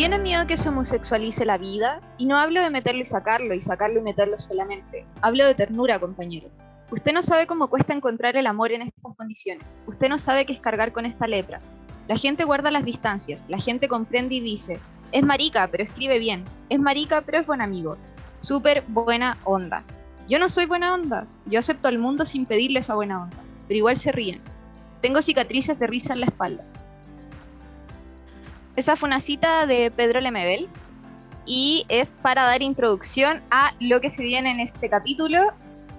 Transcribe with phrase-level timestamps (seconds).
[0.00, 2.00] ¿Tiene miedo que se homosexualice la vida?
[2.16, 5.04] Y no hablo de meterlo y sacarlo, y sacarlo y meterlo solamente.
[5.20, 6.48] Hablo de ternura, compañero.
[6.90, 9.62] Usted no sabe cómo cuesta encontrar el amor en estas condiciones.
[9.86, 11.58] Usted no sabe qué es cargar con esta lepra.
[12.08, 14.78] La gente guarda las distancias, la gente comprende y dice,
[15.12, 16.44] es marica, pero escribe bien.
[16.70, 17.98] Es marica, pero es buen amigo.
[18.40, 19.84] Súper buena onda.
[20.30, 21.26] Yo no soy buena onda.
[21.44, 23.36] Yo acepto al mundo sin pedirle esa buena onda.
[23.68, 24.40] Pero igual se ríen.
[25.02, 26.64] Tengo cicatrices de risa en la espalda.
[28.76, 30.68] Esa fue una cita de Pedro Lemebel
[31.44, 35.52] y es para dar introducción a lo que se viene en este capítulo.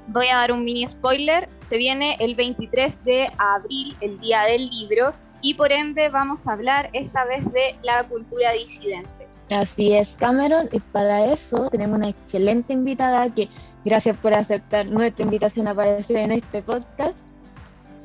[0.08, 1.50] Voy a dar un mini spoiler.
[1.68, 6.54] Se viene el 23 de abril, el día del libro, y por ende vamos a
[6.54, 9.28] hablar esta vez de la cultura disidente.
[9.50, 13.50] Así es, Cameron, y para eso tenemos una excelente invitada que
[13.84, 17.16] gracias por aceptar nuestra invitación a aparecer en este podcast.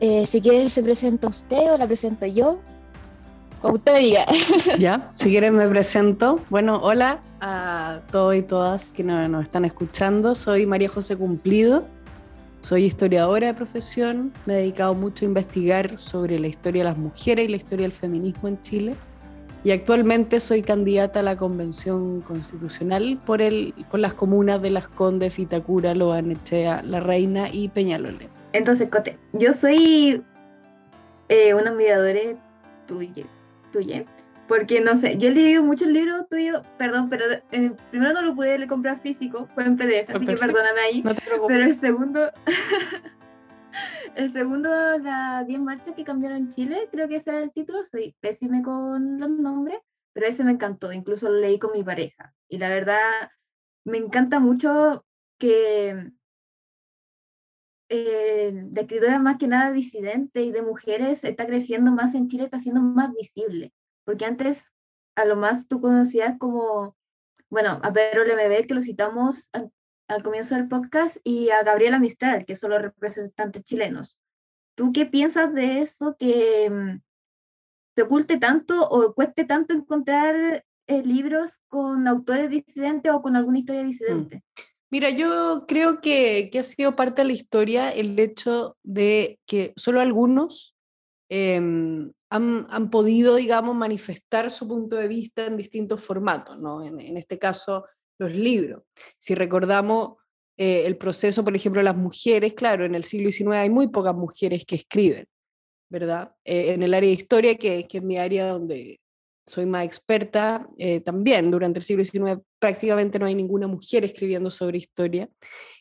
[0.01, 2.59] Eh, si quiere, se presenta usted o la presento yo.
[3.61, 4.27] Como usted diga.
[4.79, 6.41] Ya, si quieren me presento.
[6.51, 10.35] Bueno, hola a todos y todas que nos están escuchando.
[10.35, 11.85] Soy María José Cumplido.
[12.61, 14.33] Soy historiadora de profesión.
[14.45, 17.85] Me he dedicado mucho a investigar sobre la historia de las mujeres y la historia
[17.85, 18.95] del feminismo en Chile.
[19.65, 24.87] Y actualmente soy candidata a la Convención Constitucional por, el, por las comunas de Las
[24.87, 28.29] Condes, Fitacura, Loanechea, La Reina y Peñalolén.
[28.53, 30.23] Entonces, Cote, yo soy
[31.29, 32.21] eh, una mediadora
[32.87, 33.25] tuya,
[34.49, 38.35] porque no sé, yo he leído muchos libros tuyos, perdón, pero eh, primero no lo
[38.35, 41.03] pude comprar físico, fue en PDF, así que perdóname ahí.
[41.03, 42.31] No te pero el segundo,
[44.15, 48.15] el segundo, las 10 marchas que cambiaron Chile, creo que ese es el título, soy
[48.21, 49.79] pésime con los nombres,
[50.13, 52.33] pero ese me encantó, incluso lo leí con mi pareja.
[52.49, 53.31] Y la verdad,
[53.85, 55.05] me encanta mucho
[55.39, 56.13] que
[57.89, 62.45] eh, de escritoras más que nada disidente y de mujeres está creciendo más en Chile,
[62.45, 63.73] está siendo más visible.
[64.05, 64.73] Porque antes,
[65.15, 66.97] a lo más tú conocías como,
[67.49, 72.45] bueno, a Pedro Lemebel, que lo citamos al, comienzo del podcast, y a Gabriela Mistral,
[72.45, 74.19] que son los representantes chilenos.
[74.77, 77.01] ¿Tú qué piensas de eso que mm,
[77.95, 83.59] se oculte tanto o cueste tanto encontrar eh, libros con autores disidentes o con alguna
[83.59, 84.29] historia mm.
[84.97, 90.01] Mira, yo creo que, ha sido parte de la historia el hecho de que solo
[90.01, 90.75] algunos
[91.29, 96.83] em, han, podido, digamos, manifestar su punto de vista en distintos formatos, ¿no?
[96.83, 97.85] En, este caso,
[98.19, 98.85] los libros.
[99.19, 100.15] Si recordamos
[100.57, 104.15] eh, el proceso, por ejemplo, las mujeres, claro, en el siglo XIX hay muy pocas
[104.15, 105.27] mujeres que escriben,
[105.91, 106.35] ¿verdad?
[106.43, 108.99] Eh, en el área de historia, que, que es mi área donde,
[109.47, 111.51] soy más experta eh, también.
[111.51, 115.29] Durante el siglo XIX prácticamente no hay ninguna mujer escribiendo sobre historia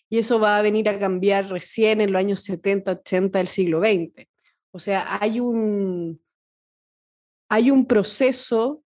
[0.09, 3.79] y eso va a venir a cambiar recién en los años 70, 80 del siglo
[3.79, 4.27] XX.
[4.71, 6.21] O sea, hay un,
[7.49, 8.83] hay un proceso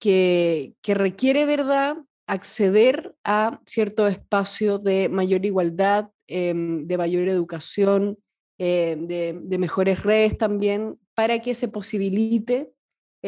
[0.00, 1.96] que, que requiere, ¿verdad?,
[2.28, 8.18] acceder a cierto espacio de mayor igualdad, em, de mayor educación,
[8.58, 12.72] em, de, de mejores redes también, para que se posibilite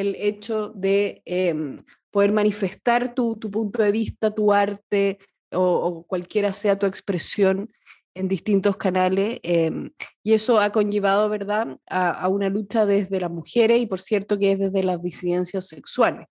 [0.00, 5.18] el hecho de em, poder manifestar tu, punto de vista, tu arte
[5.52, 7.70] o, cualquiera sea tu expresión
[8.14, 9.40] en distintos canales.
[9.42, 9.90] Em,
[10.22, 14.52] y eso ha conllevado, ¿verdad?, a, una lucha desde las mujeres y, por cierto, que
[14.52, 16.26] es desde las disidencias sexuales.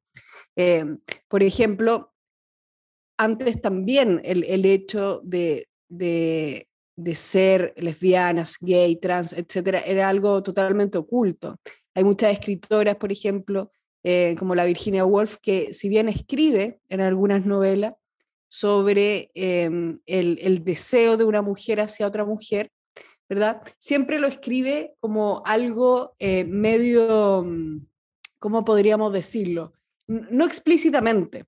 [0.56, 2.14] Em, por ejemplo,
[3.18, 10.98] antes también el, hecho de, de, de, ser lesbianas, gay, trans, etcétera, era algo totalmente
[10.98, 11.58] oculto.
[11.98, 13.72] Hay muchas escritoras, por ejemplo,
[14.04, 17.96] eh, como la Virginia Woolf, que si bien escribe en algunas novelas
[18.48, 22.72] sobre em, el, deseo de una mujer hacia otra mujer,
[23.28, 23.64] ¿verdad?
[23.80, 27.88] Siempre lo escribe como algo eh, medio, mm,
[28.38, 29.74] ¿cómo podríamos decirlo?
[30.06, 31.46] No explícitamente,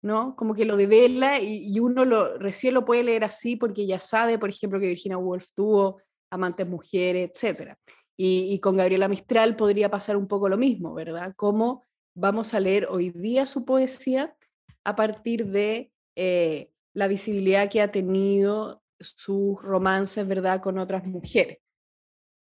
[0.00, 0.34] ¿no?
[0.34, 4.38] Como que lo devela y, uno lo, recién lo puede leer así porque ya sabe,
[4.38, 6.00] por ejemplo, que Virginia Woolf tuvo
[6.30, 7.76] amantes mujeres, etc.
[8.16, 11.34] Y, con Gabriela Mistral podría pasar un poco lo mismo, ¿verdad?
[11.36, 11.82] Cómo
[12.14, 14.36] vamos a leer hoy día su poesía
[14.84, 21.58] a partir de eh, la visibilidad que ha tenido sus romances, ¿verdad?, con otras mujeres.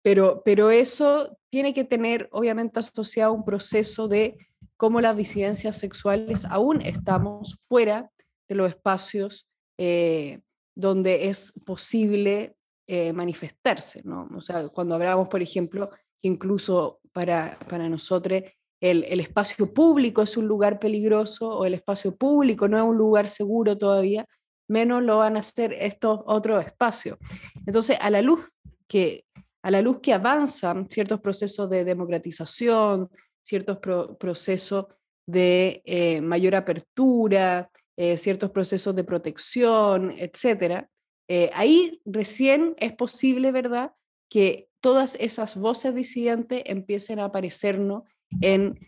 [0.03, 4.37] Pero, pero eso tiene que tener, obviamente, asociado un proceso de
[4.77, 8.11] cómo las disidencias sexuales aún estamos fuera
[8.47, 9.47] de los espacios
[9.79, 10.41] eh,
[10.75, 12.55] donde es posible
[12.87, 14.27] eh, manifestarse, ¿no?
[14.35, 15.89] O sea, cuando hablamos, por ejemplo,
[16.21, 18.43] incluso para, para nosotros
[18.81, 22.97] el, el, espacio público es un lugar peligroso o el espacio público no es un
[22.97, 24.25] lugar seguro todavía,
[24.67, 27.17] menos lo van a hacer estos otros espacios.
[27.65, 28.41] Entonces, a la luz
[28.87, 29.25] que,
[29.63, 33.09] a la luz que avanzan ciertos procesos de democratización,
[33.43, 33.77] ciertos
[34.19, 34.85] procesos
[35.27, 40.89] de eh, mayor apertura, eh, ciertos procesos de protección, etcétera,
[41.27, 43.93] eh, ahí recién es posible, ¿verdad?,
[44.29, 48.03] que todas esas voces disidentes empiecen a aparecernos
[48.41, 48.79] en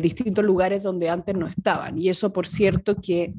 [0.00, 1.98] distintos lugares donde antes no estaban.
[1.98, 3.32] Y eso, por cierto, que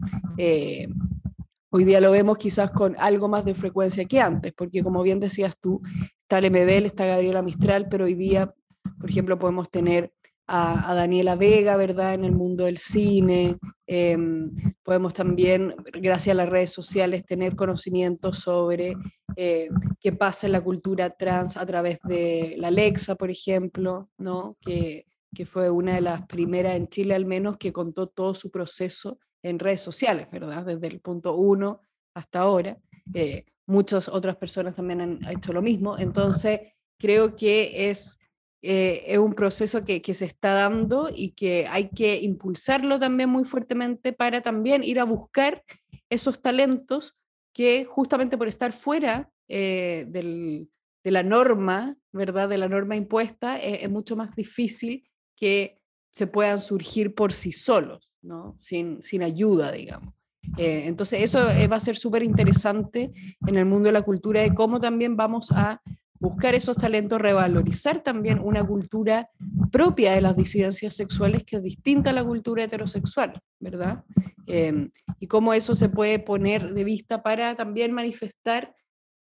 [1.69, 5.19] hoy día lo vemos quizás con algo más de frecuencia que antes, porque como bien
[5.19, 5.81] decías tú,
[6.21, 8.53] está el MBL, está Gabriela Mistral, pero hoy día,
[8.99, 10.11] por ejemplo, podemos tener
[10.51, 12.15] a, Daniela Vega, ¿verdad?
[12.15, 13.57] En el mundo del cine.
[13.85, 14.51] Em,
[14.83, 18.95] podemos también, gracias a las redes sociales, tener conocimiento sobre
[19.35, 19.69] eh,
[19.99, 24.57] qué pasa en la cultura trans a través de la Alexa, por ejemplo, ¿no?
[24.61, 25.05] Que,
[25.35, 29.19] que fue una de las primeras en Chile al menos que contó todo su proceso
[29.43, 30.65] en redes sociales, ¿verdad?
[30.65, 31.81] Desde el punto uno
[32.15, 32.77] hasta ahora.
[33.13, 35.97] Eh, muchas otras personas también han hecho lo mismo.
[35.97, 36.59] Entonces,
[36.97, 38.19] creo que es
[38.61, 43.45] eh, es un proceso que, se está dando y que hay que impulsarlo también muy
[43.45, 45.63] fuertemente para también ir a buscar
[46.09, 47.15] esos talentos
[47.53, 52.49] que justamente por estar fuera eh, de la norma, ¿verdad?
[52.49, 55.07] De la norma impuesta, eh, es mucho más difícil
[55.37, 55.79] que
[56.13, 58.55] se puedan surgir por sí solos, ¿no?
[58.57, 60.13] Sin, sin ayuda, digamos.
[60.57, 63.13] entonces, eso va a ser súper interesante
[63.47, 65.81] en el mundo de la cultura, de cómo también vamos a
[66.19, 69.29] buscar esos talentos, revalorizar también una cultura
[69.71, 74.03] propia de las disidencias sexuales que es distinta a la cultura heterosexual, ¿verdad?
[74.45, 78.75] Em, y cómo eso se puede poner de vista para también manifestar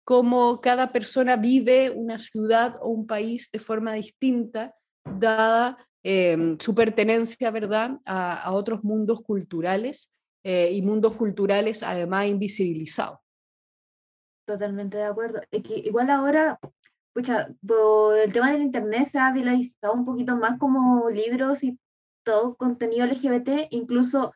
[0.03, 4.73] cómo cada persona vive una ciudad o un país de forma distinta,
[5.19, 10.11] dada em, su pertenencia, ¿verdad?, a, otros mundos culturales
[10.43, 13.19] eh, y mundos culturales además invisibilizados.
[14.47, 15.41] Totalmente de acuerdo.
[15.51, 16.57] igual ahora
[17.17, 21.79] Pucha, por el tema del internet se ha viralizado un poquito más como libros y
[22.23, 24.35] todo contenido LGBT, incluso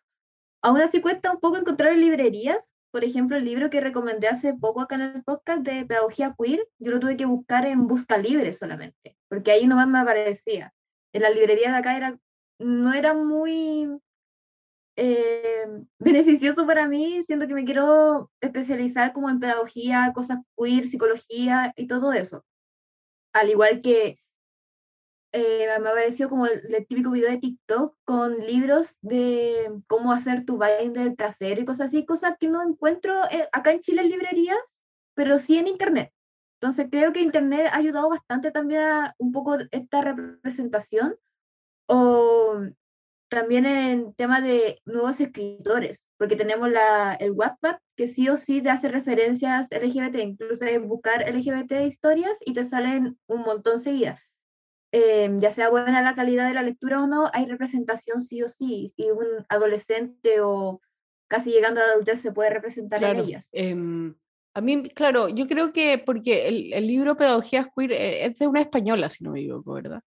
[0.63, 2.67] aún así cuesta un poco encontrar en librerías.
[2.89, 6.67] Por ejemplo, el libro que recomendé hace poco acá en el podcast de Pedagogía Queer,
[6.79, 10.73] yo lo tuve que buscar en Busca Libre solamente, porque ahí nomás me aparecía.
[11.13, 12.17] En la librería de acá era,
[12.57, 13.91] no era muy
[14.95, 15.67] eh,
[15.99, 21.85] beneficioso para mí, siento que me quiero especializar como en pedagogía, cosas queer, psicología y
[21.85, 22.43] todo eso
[23.33, 24.19] al igual que
[25.33, 30.45] eh, me ha parecido como el, típico video de TikTok con libros de cómo hacer
[30.45, 34.09] tu binder casero y cosas así, cosas que no encuentro eh, acá en Chile en
[34.09, 34.59] librerías,
[35.13, 36.11] pero sí en Internet.
[36.59, 41.15] Entonces creo que Internet ha ayudado bastante también a un poco esta representación.
[41.87, 42.61] O
[43.29, 48.61] también en tema de nuevos escritores, porque tenemos la, el Wattpad, que sí o sí
[48.61, 54.21] te hace referencias LGBT, incluso es buscar LGBT historias y te salen un montón seguidas.
[54.91, 58.47] Em, ya sea buena la calidad de la lectura o no, hay representación sí o
[58.47, 60.79] sí, y un adolescente o
[61.27, 63.49] casi llegando a la adultez se puede representar en ellas.
[63.51, 64.13] Em,
[64.53, 68.45] a mí, claro, yo creo que porque el, el libro Pedagogías Queer eh, es de
[68.45, 70.01] una española, si no me equivoco, ¿verdad?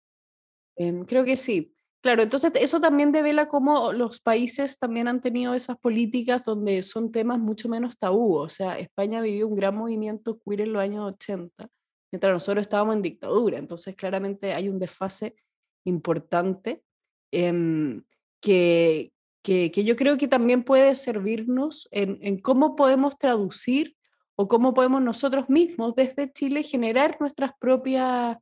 [0.76, 1.71] Em, creo que sí.
[2.02, 7.12] Claro, entonces eso también devela cómo los países también han tenido esas políticas donde son
[7.12, 8.38] temas mucho menos tabú.
[8.38, 11.68] O sea, España vivió un gran movimiento queer en los años 80,
[12.10, 13.56] mientras nosotros estábamos en dictadura.
[13.56, 15.36] Entonces, claramente hay un desfase
[15.84, 16.82] importante
[17.30, 18.02] em,
[18.40, 19.12] que,
[19.44, 23.96] que, yo creo que también puede servirnos en, en cómo podemos traducir
[24.34, 28.38] o cómo podemos nosotros mismos desde Chile generar nuestras propias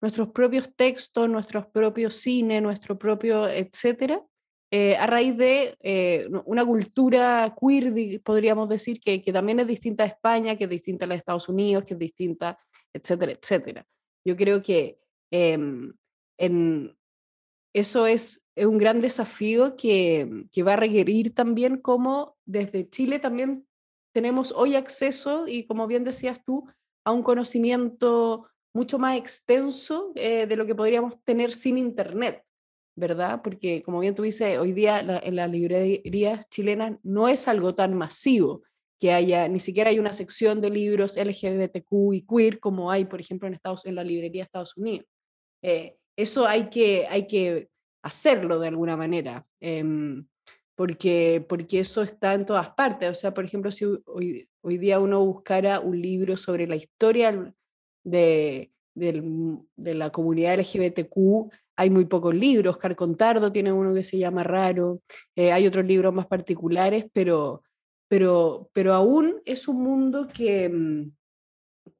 [0.00, 4.22] nuestros propios textos, nuestros propios cine, nuestro propio, etcétera,
[4.72, 10.02] eh, a raíz de eh, una cultura queer, podríamos decir, que, que, también es distinta
[10.02, 12.58] a España, que es distinta a los Estados Unidos, que es distinta,
[12.92, 13.86] etcétera, etcétera.
[14.24, 14.98] Yo creo que
[15.30, 15.92] em,
[16.36, 16.96] en,
[17.72, 23.20] eso es, es, un gran desafío que, que va a requerir también como desde Chile
[23.20, 23.66] también
[24.12, 26.66] tenemos hoy acceso, y como bien decías tú,
[27.04, 32.44] a un conocimiento mucho más extenso eh, de lo que podríamos tener sin Internet,
[32.94, 33.40] ¿verdad?
[33.42, 37.94] Porque como bien tú dices, hoy día en las librerías chilenas no es algo tan
[37.94, 38.62] masivo
[39.00, 43.20] que haya, ni siquiera hay una sección de libros LGBTQ y queer como hay, por
[43.20, 45.06] ejemplo, en, Estados, en la librería de Estados Unidos.
[45.62, 47.68] Eh, eso hay que, hay que
[48.02, 50.26] hacerlo de alguna manera, em,
[50.74, 53.10] porque, porque eso está en todas partes.
[53.10, 57.54] O sea, por ejemplo, si hoy, hoy día uno buscara un libro sobre la historia
[58.06, 62.78] de, de la comunidad LGBTQ hay muy pocos libros.
[62.78, 65.02] Carcontardo tiene uno que se llama Raro,
[65.36, 67.62] eh, hay otros libros más particulares, pero,
[68.08, 71.12] pero, pero aún es un mundo que, mm,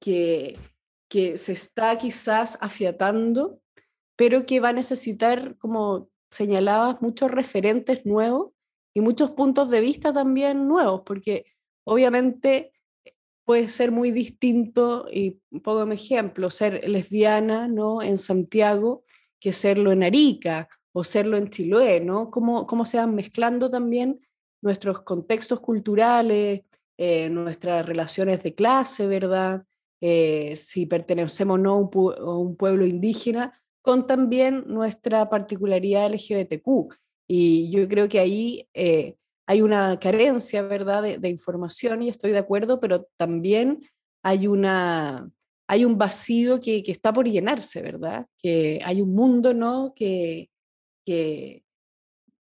[0.01, 0.59] que,
[1.11, 3.61] que se está quizás afiatando,
[4.17, 8.53] pero que va a necesitar como señalabas muchos referentes nuevos
[8.95, 11.45] y muchos puntos de vista también nuevos, porque
[11.85, 12.73] obviamente
[13.47, 18.03] puede ser muy distinto, y pongo un ejemplo, ser lesbiana ¿no?
[18.03, 19.05] en Santiago
[19.41, 22.31] que serlo en Arica o serlo en Chiloé, ¿no?
[22.31, 24.21] Cómo, cómo se van mezclando también
[24.63, 26.63] nuestros contextos culturales,
[26.99, 29.65] eh, nuestras relaciones de clase, ¿verdad?
[30.01, 36.95] Eh, si pertenecemos o no a un, pueblo indígena, con también nuestra particularidad LGBTQ.
[37.29, 42.39] Y yo creo que ahí eh, hay una carencia, ¿verdad?, de, información y estoy de
[42.39, 43.89] acuerdo, pero también
[44.23, 45.31] hay, una,
[45.69, 48.27] hay un vacío que, que, está por llenarse, ¿verdad?
[48.39, 50.51] Que hay un mundo, ¿no?, que,
[51.05, 51.63] que,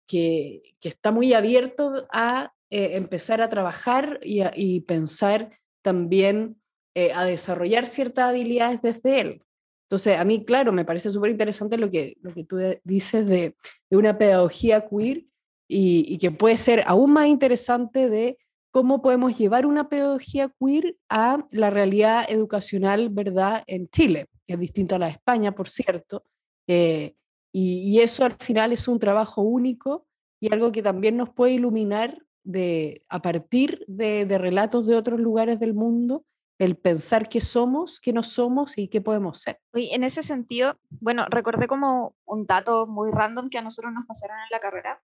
[0.09, 5.50] que, está muy abierto a eh, empezar a trabajar y, y pensar
[5.82, 6.61] también
[6.97, 9.42] eh, a desarrollar ciertas habilidades desde él.
[9.85, 13.56] Entonces, a mí, claro, me parece súper interesante lo que, lo que tú dices de,
[13.88, 15.25] de una pedagogía queer
[15.72, 18.38] y, que puede ser aún más interesante de
[18.72, 24.60] cómo podemos llevar una pedagogía queer a la realidad educacional, ¿verdad?, en Chile, que es
[24.60, 26.24] distinta a la de España, por cierto.
[26.66, 27.14] Eh,
[27.52, 30.06] y, eso al final es un trabajo único
[30.40, 35.60] y algo que también nos puede iluminar de, a partir de, relatos de otros lugares
[35.60, 36.24] del mundo,
[36.58, 39.60] el pensar qué somos, qué no somos y qué podemos ser.
[39.74, 44.06] Y en ese sentido, bueno, recordé como un dato muy random que a nosotros nos
[44.06, 45.00] pasaron en la carrera,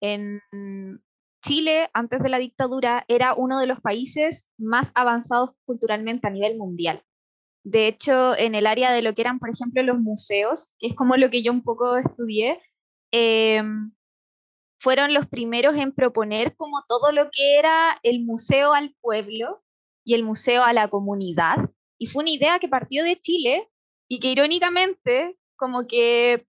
[0.00, 0.40] en
[1.42, 6.56] Chile, antes de la dictadura, era uno de los países más avanzados culturalmente a nivel
[6.56, 7.02] mundial.
[7.64, 10.94] De hecho, en el área de lo que eran, por ejemplo, los museos, que es
[10.94, 12.60] como lo que yo un poco estudié,
[13.12, 13.92] em,
[14.80, 19.62] fueron los primeros en proponer como todo lo que era el museo al pueblo
[20.04, 21.70] y el museo a la comunidad.
[21.98, 23.68] Y fue una idea que partió de Chile
[24.08, 26.46] y que irónicamente como que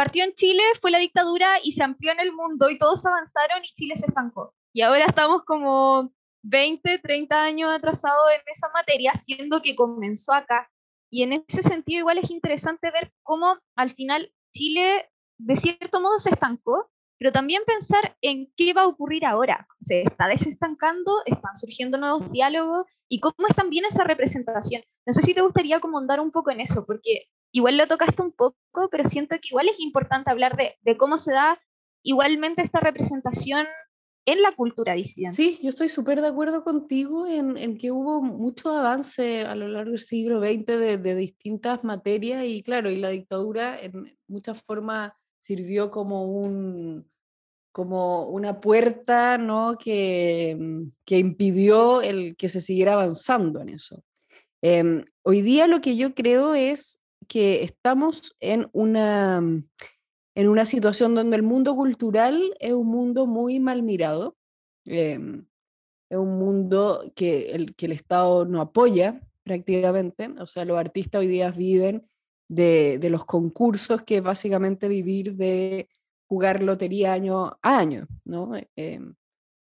[0.00, 3.62] partió en Chile, fue la dictadura y se amplió en el mundo y todos avanzaron
[3.62, 4.54] y Chile se estancó.
[4.72, 10.70] Y ahora estamos como 20, 30 años atrasados en esa materia, siendo que comenzó acá.
[11.10, 16.18] Y en ese sentido igual es interesante ver cómo al final Chile de cierto modo
[16.18, 19.68] se estancó, pero también pensar en qué va a ocurrir ahora.
[19.82, 24.82] Se está desestancando, están surgiendo nuevos diálogos y cómo es también esa representación.
[25.04, 28.22] No sé si te gustaría como andar un poco en eso, porque igual lo tocaste
[28.22, 31.60] un poco, pero siento que igual es importante hablar de, de cómo se da
[32.02, 33.66] igualmente esta representación
[34.26, 35.36] en la cultura disidente.
[35.36, 39.68] Sí, yo estoy súper de acuerdo contigo en, en, que hubo mucho avance a lo
[39.68, 44.62] largo del siglo XX de, de, distintas materias y claro, y la dictadura en muchas
[44.62, 47.08] formas sirvió como un
[47.72, 49.78] como una puerta ¿no?
[49.78, 50.58] que,
[51.04, 54.02] que impidió el que se siguiera avanzando en eso.
[54.60, 56.99] Eh, hoy día lo que yo creo es
[57.30, 59.68] que estamos en una, mm,
[60.34, 64.36] en una situación donde el mundo cultural es un mundo muy mal mirado,
[64.84, 65.46] em,
[66.10, 71.20] es un mundo que el, que el Estado no apoya prácticamente, o sea, los artistas
[71.20, 72.04] hoy día viven
[72.48, 75.88] de, de los concursos, que básicamente vivir de
[76.28, 78.56] jugar lotería año a año, ¿no?
[78.74, 79.14] Em,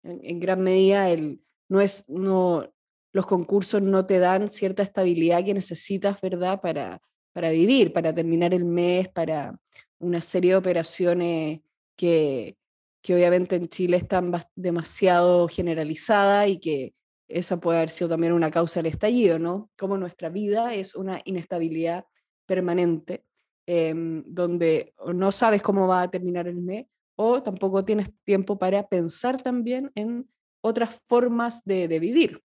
[0.02, 2.66] en, en, gran medida el, no es, no,
[3.12, 6.62] los concursos no te dan cierta estabilidad que necesitas, ¿verdad?
[6.62, 7.02] Para,
[7.32, 9.58] para vivir, para terminar el mes, para
[9.98, 11.60] una serie de operaciones
[11.96, 12.56] que,
[13.02, 16.94] que obviamente en Chile están demasiado generalizadas y que
[17.28, 19.70] esa puede haber sido también una causa del estallido, ¿no?
[19.78, 22.04] Como nuestra vida es una inestabilidad
[22.46, 23.24] permanente,
[23.66, 28.88] em, donde no sabes cómo va a terminar el mes o tampoco tienes tiempo para
[28.88, 30.28] pensar también en
[30.62, 32.42] otras formas de, de vivir.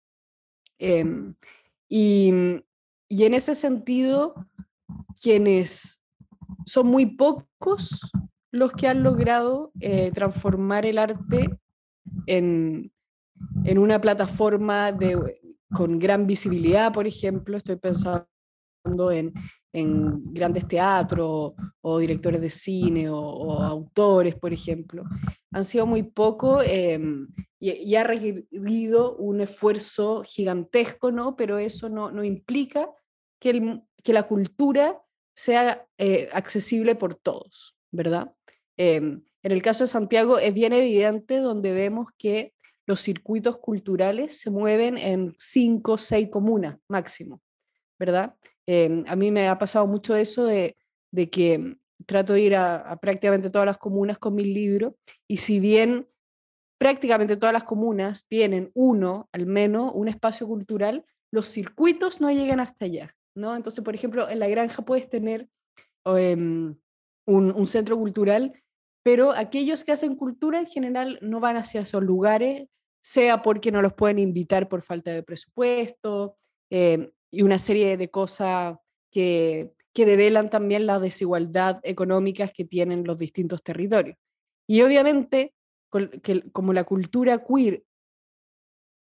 [0.77, 1.35] Em,
[1.89, 2.31] y,
[3.09, 4.35] y en ese sentido,
[5.21, 5.99] quienes
[6.65, 8.11] son muy pocos
[8.51, 11.49] los que han logrado eh, transformar el arte
[12.25, 12.91] en,
[13.63, 15.39] en una plataforma de,
[15.71, 18.25] con gran visibilidad, por ejemplo, estoy pensando
[19.11, 19.33] en,
[19.71, 25.03] en grandes teatros o directores de cine o, autores, por ejemplo.
[25.51, 27.27] Han sido muy pocos em,
[27.59, 31.35] y, y, ha requerido un esfuerzo gigantesco, ¿no?
[31.35, 32.89] Pero eso no, no implica
[33.39, 35.01] que, el, que la cultura
[35.35, 38.33] sea eh, accesible por todos, ¿verdad?
[38.77, 42.53] Em, en el caso de Santiago es bien evidente donde vemos que
[42.85, 47.41] los circuitos culturales se mueven en cinco o seis comunas máximo,
[47.97, 48.35] ¿verdad?
[48.65, 50.75] Em, a mí me ha pasado mucho eso de,
[51.11, 54.93] de que trato de ir a, prácticamente todas las comunas con mis libros
[55.27, 56.07] y si bien
[56.77, 62.59] prácticamente todas las comunas tienen uno, al menos, un espacio cultural, los circuitos no llegan
[62.59, 63.15] hasta allá.
[63.35, 63.55] ¿No?
[63.55, 65.49] Entonces, por ejemplo, en la granja puedes tener
[66.05, 66.77] un,
[67.67, 68.53] centro cultural,
[69.03, 72.67] pero aquellos que hacen cultura en general no van hacia esos lugares,
[73.01, 76.37] sea porque no los pueden invitar por falta de presupuesto
[76.69, 78.77] eh, y una serie de cosas
[79.11, 84.17] que, que develan también la desigualdad económicas que tienen los distintos territorios.
[84.67, 85.53] Y obviamente,
[86.51, 87.83] como la cultura queer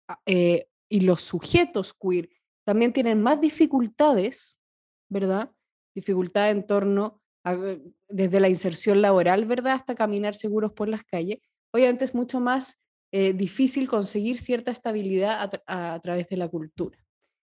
[0.08, 2.30] ah, eh, y los sujetos queer
[2.68, 4.58] también tienen más dificultades,
[5.08, 5.50] ¿verdad?
[5.94, 7.56] Dificultad en torno a,
[8.10, 9.72] desde la inserción laboral, ¿verdad?
[9.72, 11.38] Hasta caminar seguros por las calles.
[11.72, 12.78] Obviamente es mucho más
[13.10, 16.98] eh, difícil conseguir cierta estabilidad a, través de la cultura.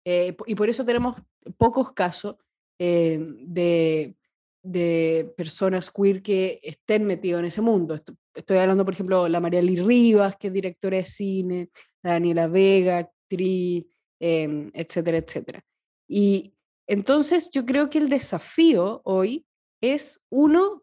[0.04, 1.16] Eh, y por eso tenemos
[1.58, 2.36] pocos casos
[2.78, 4.14] de,
[4.62, 7.96] de, personas queer que estén metidos en ese mundo.
[8.32, 12.98] Estoy hablando, por ejemplo, la María Lee Rivas, que es directora de cine, Daniela Vega,
[12.98, 13.86] actriz,
[14.20, 15.64] em, etcétera, etcétera.
[16.08, 16.54] Y
[16.86, 19.46] entonces yo creo que el desafío hoy
[19.80, 20.82] es, uno,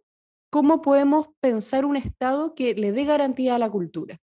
[0.50, 4.18] cómo podemos pensar un Estado que le dé garantía a la cultura,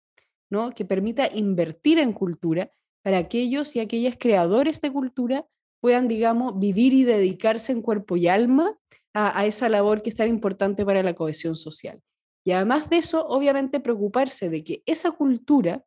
[0.49, 0.71] ¿no?
[0.71, 2.71] que permita invertir en cultura
[3.03, 5.45] para aquellos y aquellas creadores de cultura
[5.81, 8.77] puedan, digamos, vivir y dedicarse en cuerpo y alma
[9.13, 12.01] a, esa labor que es tan importante para la cohesión social.
[12.45, 15.83] Y además de eso, obviamente preocuparse de que esa cultura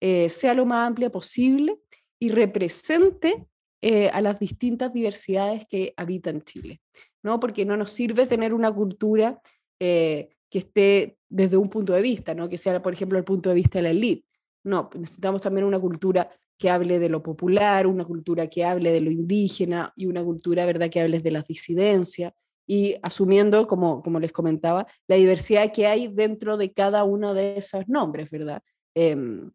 [0.00, 1.80] eh, sea lo más amplia posible
[2.18, 3.46] y represente
[3.80, 6.80] eh, a las distintas diversidades que habitan Chile,
[7.22, 7.38] ¿no?
[7.38, 9.40] Porque no nos sirve tener una cultura
[9.78, 12.48] eh, que esté desde un punto de vista, ¿no?
[12.48, 14.26] Que sea, por ejemplo, el punto de vista de la elite.
[14.64, 19.00] No, necesitamos también una cultura que hable de lo popular, una cultura que hable de
[19.00, 22.32] lo indígena y una cultura, ¿verdad?, que hable de las disidencias
[22.66, 27.56] y asumiendo, como, como les comentaba, la diversidad que hay dentro de cada uno de
[27.58, 28.62] esos nombres, ¿verdad?
[28.94, 29.50] Em,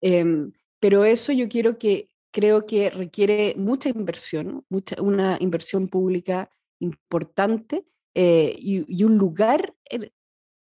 [0.00, 0.50] em,
[0.80, 7.84] pero eso yo quiero que, creo que requiere mucha inversión, mucha, una inversión pública importante
[8.14, 9.74] eh, y, un lugar,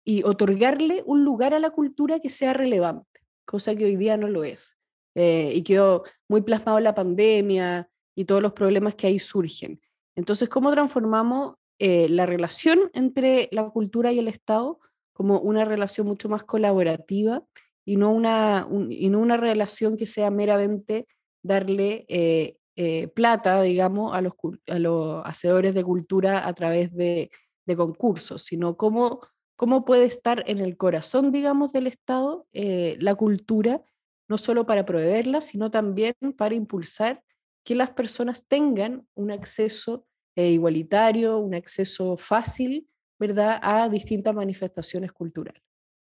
[0.05, 4.29] y otorgarle un lugar a la cultura que sea relevante, cosa que hoy día no
[4.29, 4.77] lo es.
[5.15, 9.81] Eh, y quedó muy plasmado la pandemia y todos los problemas que ahí surgen.
[10.17, 14.81] Entonces, ¿cómo transformamos eh, la relación entre la cultura y el Estado
[15.13, 17.45] como una relación mucho más colaborativa
[17.89, 21.07] y no una, y no una relación que sea meramente
[21.43, 24.35] darle eh, eh, plata, digamos, a los,
[24.67, 27.31] a los hacedores de cultura a través de,
[27.67, 29.23] de concursos, sino cómo,
[29.57, 33.83] cómo puede estar en el corazón, digamos, del Estado la cultura,
[34.29, 37.23] no solo para proveerla, sino también para impulsar
[37.65, 40.05] que las personas tengan un acceso
[40.37, 42.87] eh, igualitario, un acceso fácil,
[43.19, 45.68] ¿verdad?, a distintas manifestaciones culturales.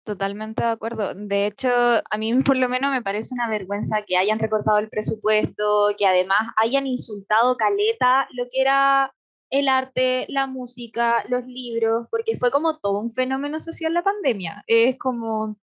[0.08, 1.14] Totalmente de acuerdo.
[1.14, 4.90] De hecho, a mí por lo menos me parece una vergüenza que hayan recortado el
[4.90, 9.14] presupuesto, que además hayan insultado caleta lo que era
[9.50, 14.64] el arte, la música, los libros, porque fue como todo un fenómeno social la pandemia.
[14.68, 15.58] Es como,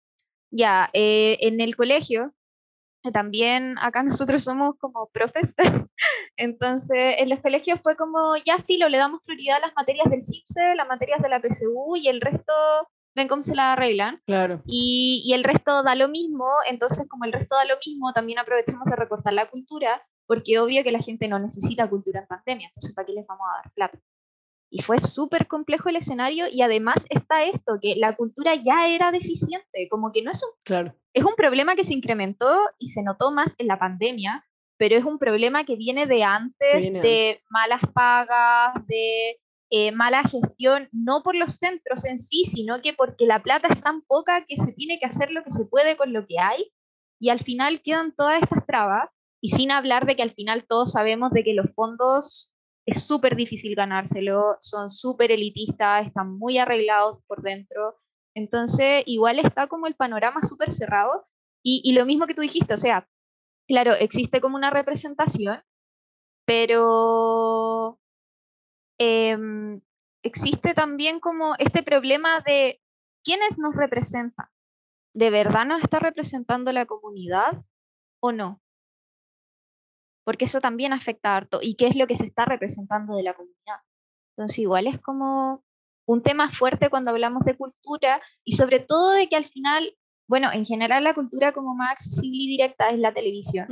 [0.52, 2.34] ya, eh, en el colegio
[3.14, 5.54] también acá nosotros somos como profes,
[6.38, 10.24] entonces en los colegios fue como, ya filo, le damos prioridad a las materias del
[10.24, 12.54] CIPSE, las materias de la PSU y el resto
[13.16, 14.22] ven cómo se la arreglan.
[14.26, 14.62] Claro.
[14.66, 18.40] Y, y, el resto da lo mismo, entonces como el resto da lo mismo, también
[18.40, 22.68] aprovechamos de recortar la cultura, porque obvio que la gente no necesita cultura en pandemia,
[22.70, 24.00] entonces ¿para qué les vamos a dar plata?
[24.70, 29.12] Y fue súper complejo el escenario y además está esto, que la cultura ya era
[29.12, 30.96] deficiente, como que no es un, claro.
[31.14, 34.44] es un problema que se incrementó y se notó más en la pandemia,
[34.78, 39.38] pero es un problema que viene de antes, de malas pagas, de
[39.76, 43.82] eh, mala gestión, no por los centros en sí, sino que porque la plata es
[43.82, 46.72] tan poca que se tiene que hacer lo que se puede con lo que hay
[47.20, 49.10] y al final quedan todas estas trabas
[49.42, 52.54] y sin hablar de que al final todos sabemos de que los fondos
[52.86, 57.96] es súper difícil ganárselo, son súper elitistas, están muy arreglados por dentro.
[58.36, 61.26] Entonces, igual está como el panorama súper cerrado.
[61.64, 63.08] Y, lo mismo que tú dijiste, o sea,
[63.68, 65.64] claro, existe como una representación,
[66.46, 68.00] pero
[68.98, 69.82] em,
[70.24, 72.82] existe también como este problema de
[73.24, 74.48] quiénes nos representan.
[75.14, 77.64] ¿De verdad nos está representando la comunidad
[78.20, 78.64] o no?
[80.24, 83.34] porque eso también afecta harto y qué es lo que se está representando de la
[83.34, 83.82] comunidad.
[84.36, 85.64] Entonces igual es como
[86.06, 89.96] un tema fuerte cuando hablamos de cultura y sobre todo de que al final,
[90.28, 93.68] bueno, en general la cultura como más accesible y directa es la televisión.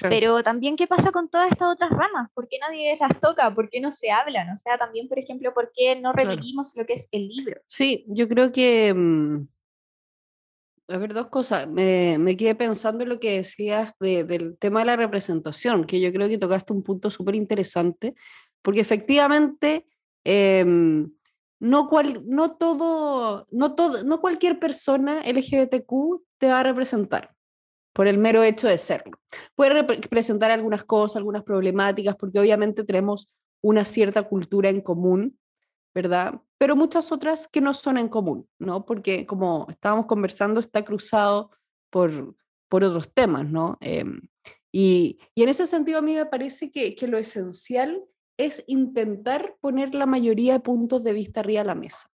[0.00, 3.54] Pero también qué pasa con todas estas otras ramas, ¿por qué nadie las toca?
[3.54, 4.50] ¿Por qué no se hablan?
[4.50, 7.60] O sea, también, por ejemplo, ¿por qué no revivimos lo que es el libro?
[7.66, 9.46] Sí, yo creo que mm,
[10.88, 11.66] a ver, dos cosas.
[11.68, 16.12] Me, me quedé pensando en lo que decías del tema de la representación, que yo
[16.12, 18.14] creo que tocaste un punto súper interesante,
[18.62, 19.86] porque efectivamente
[20.24, 21.10] em,
[21.60, 27.33] no, cual, no todo, no todo, no cualquier persona LGBTQ te va a representar
[27.94, 29.18] por el mero hecho de serlo.
[29.54, 33.30] Puede representar algunas cosas, algunas problemáticas, porque obviamente tenemos
[33.62, 35.38] una cierta cultura en común,
[35.94, 36.42] ¿verdad?
[36.58, 38.84] Pero muchas otras que no son en común, ¿no?
[38.84, 41.52] Porque como estábamos conversando, está cruzado
[41.88, 42.34] por,
[42.68, 43.78] por otros temas, ¿no?
[43.80, 44.20] Em,
[44.72, 48.04] y, y, en ese sentido a mí me parece que, que lo esencial
[48.36, 52.10] es intentar poner la mayoría de puntos de vista arriba a la mesa,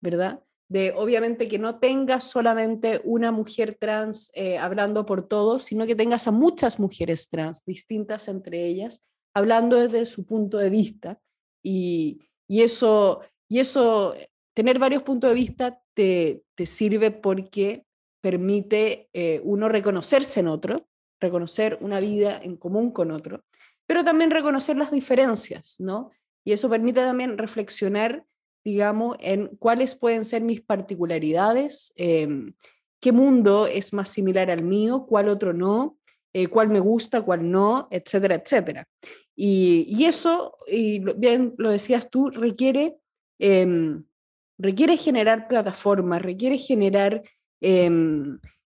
[0.00, 0.44] ¿verdad?
[0.68, 5.96] De obviamente que no tengas solamente una mujer trans eh, hablando por todos, sino que
[5.96, 9.02] tengas a muchas mujeres trans distintas entre ellas,
[9.34, 11.20] hablando desde su punto de vista.
[11.62, 14.14] Y, y eso, y eso,
[14.54, 17.86] tener varios puntos de vista te, te sirve porque
[18.20, 20.86] permite eh, uno reconocerse en otro,
[21.20, 23.42] reconocer una vida en común con otro
[23.88, 26.10] pero también reconocer las diferencias, ¿no?
[26.44, 28.24] Y eso permite también reflexionar,
[28.70, 32.52] digamos, en cuáles pueden ser mis particularidades, em,
[33.00, 35.98] qué mundo es más similar al mío, cuál otro no,
[36.34, 38.88] eh, cuál me gusta, cuál no, etcétera, etcétera.
[39.34, 42.96] Y, eso, y bien lo decías tú, requiere,
[43.38, 44.04] em,
[44.58, 47.22] requiere generar plataformas, requiere generar
[47.60, 47.90] eh,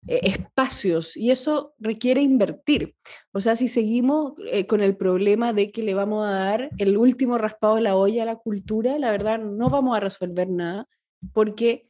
[0.06, 2.96] espacios y eso requiere invertir.
[3.32, 6.96] O sea, si seguimos eh, con el problema de que le vamos a dar el
[6.96, 10.88] último raspado de la olla a la cultura, la verdad no vamos a resolver nada
[11.32, 11.88] porque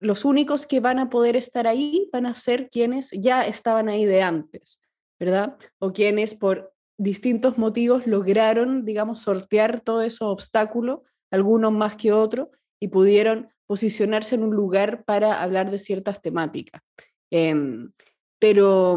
[0.00, 4.04] los únicos que van a poder estar ahí van a ser quienes ya estaban ahí
[4.04, 4.80] de antes,
[5.18, 5.56] ¿verdad?
[5.78, 12.48] O quienes por distintos motivos lograron, digamos, sortear todos esos obstáculos, algunos más que otros,
[12.78, 16.82] y pudieron posicionarse en un lugar para hablar de ciertas temáticas.
[17.30, 17.92] Em,
[18.38, 18.96] pero,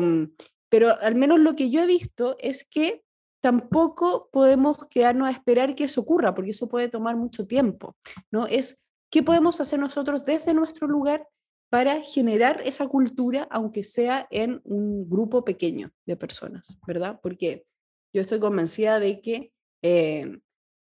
[0.69, 3.03] pero al menos lo que yo he visto es que
[3.41, 7.95] tampoco podemos quedarnos a esperar que eso ocurra, porque eso puede tomar mucho tiempo,
[8.31, 8.47] ¿no?
[8.47, 8.77] Es
[9.11, 11.27] qué podemos hacer nosotros desde nuestro lugar
[11.69, 17.19] para generar esa cultura, aunque sea en un grupo pequeño de personas, ¿verdad?
[17.21, 17.65] Porque
[18.13, 19.51] yo estoy convencida de que
[19.83, 20.39] eh,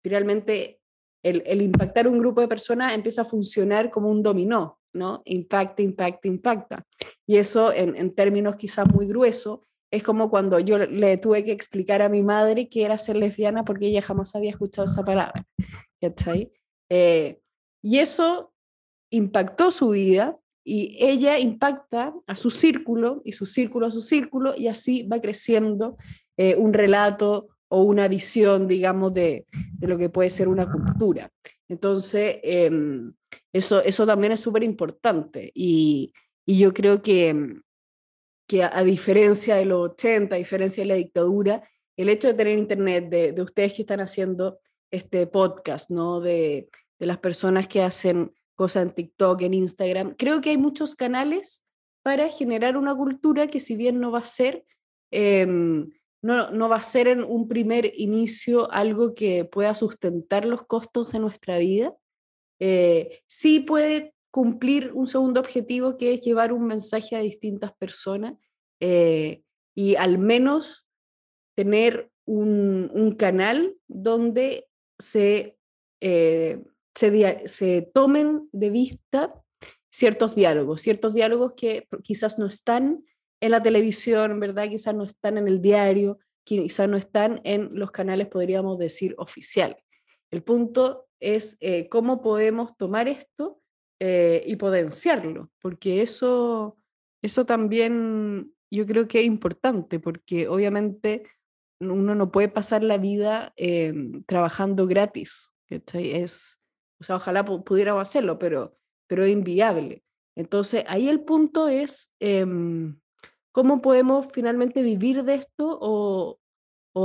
[0.04, 0.75] realmente
[1.28, 5.22] el, el, impactar un grupo de personas empieza a funcionar como un dominó, ¿no?
[5.24, 6.86] Impacta, impacta, impacta.
[7.26, 9.60] Y eso en, términos quizás muy gruesos,
[9.90, 13.64] es como cuando yo le tuve que explicar a mi madre que era ser lesbiana
[13.64, 15.44] porque ella jamás había escuchado esa palabra.
[16.90, 17.40] Eh,
[17.82, 18.52] y eso
[19.10, 24.54] impactó su vida y ella impacta a su círculo y su círculo a su círculo
[24.56, 25.96] y así va creciendo
[26.36, 29.46] eh, un relato o una visión, digamos, de,
[29.78, 31.30] de, lo que puede ser una cultura.
[31.68, 33.12] Entonces, em,
[33.52, 36.12] eso, eso también es súper importante y,
[36.44, 37.56] y, yo creo que,
[38.46, 42.58] que a, diferencia de los 80, a diferencia de la dictadura, el hecho de tener
[42.58, 46.20] internet, de, de ustedes que están haciendo este podcast, ¿no?
[46.20, 50.94] De, de las personas que hacen cosas en TikTok, en Instagram, creo que hay muchos
[50.94, 51.62] canales
[52.02, 54.64] para generar una cultura que si bien no va a ser...
[55.10, 55.46] Eh,
[56.22, 61.18] no, va a ser en un primer inicio algo que pueda sustentar los costos de
[61.18, 61.94] nuestra vida.
[62.58, 68.34] Eh, sí puede cumplir un segundo objetivo que es llevar un mensaje a distintas personas
[68.80, 69.42] eh,
[69.74, 70.86] y al menos
[71.54, 75.56] tener un, canal donde se,
[76.00, 76.62] eh,
[76.94, 79.42] se, se tomen de vista
[79.90, 83.04] ciertos diálogos, ciertos diálogos que quizás no están
[83.40, 84.68] en la televisión, ¿verdad?
[84.68, 89.78] Quizás no están en el diario, quizás no están en los canales, podríamos decir, oficiales.
[90.30, 93.60] El punto es eh, cómo podemos tomar esto
[94.00, 96.78] eh, y potenciarlo, porque eso,
[97.22, 101.24] eso también yo creo que es importante, porque obviamente
[101.80, 103.92] uno no puede pasar la vida eh,
[104.26, 105.52] trabajando gratis.
[105.68, 106.58] Es,
[107.00, 110.04] o sea, ojalá pudiéramos hacerlo, pero, pero es inviable.
[110.36, 112.98] Entonces, ahí el punto es em,
[113.56, 116.38] cómo podemos finalmente vivir de esto o,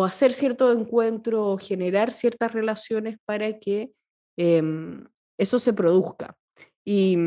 [0.03, 3.93] hacer cierto encuentro o generar ciertas relaciones para que
[4.37, 5.05] em,
[5.37, 6.37] eso se produzca.
[6.85, 7.17] Y,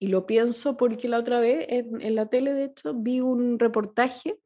[0.00, 4.38] lo pienso porque la otra vez en, la tele, de hecho, vi un reportaje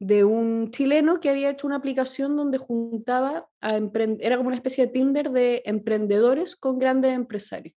[0.00, 3.76] de un chileno que había hecho una aplicación donde juntaba a
[4.18, 7.76] era como una especie de Tinder de emprendedores con grandes empresarios.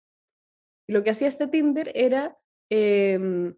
[0.88, 2.36] Y lo que hacía este Tinder era
[2.72, 3.54] em,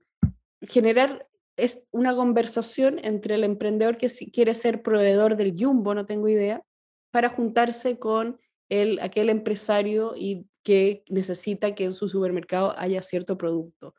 [0.68, 1.26] generar
[1.58, 6.64] es una conversación entre el emprendedor que quiere ser proveedor del Jumbo, no tengo idea,
[7.12, 8.40] para juntarse con
[8.70, 13.94] el, aquel empresario y que necesita que en su supermercado haya cierto producto.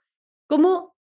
[0.48, 0.94] ¿Cómo,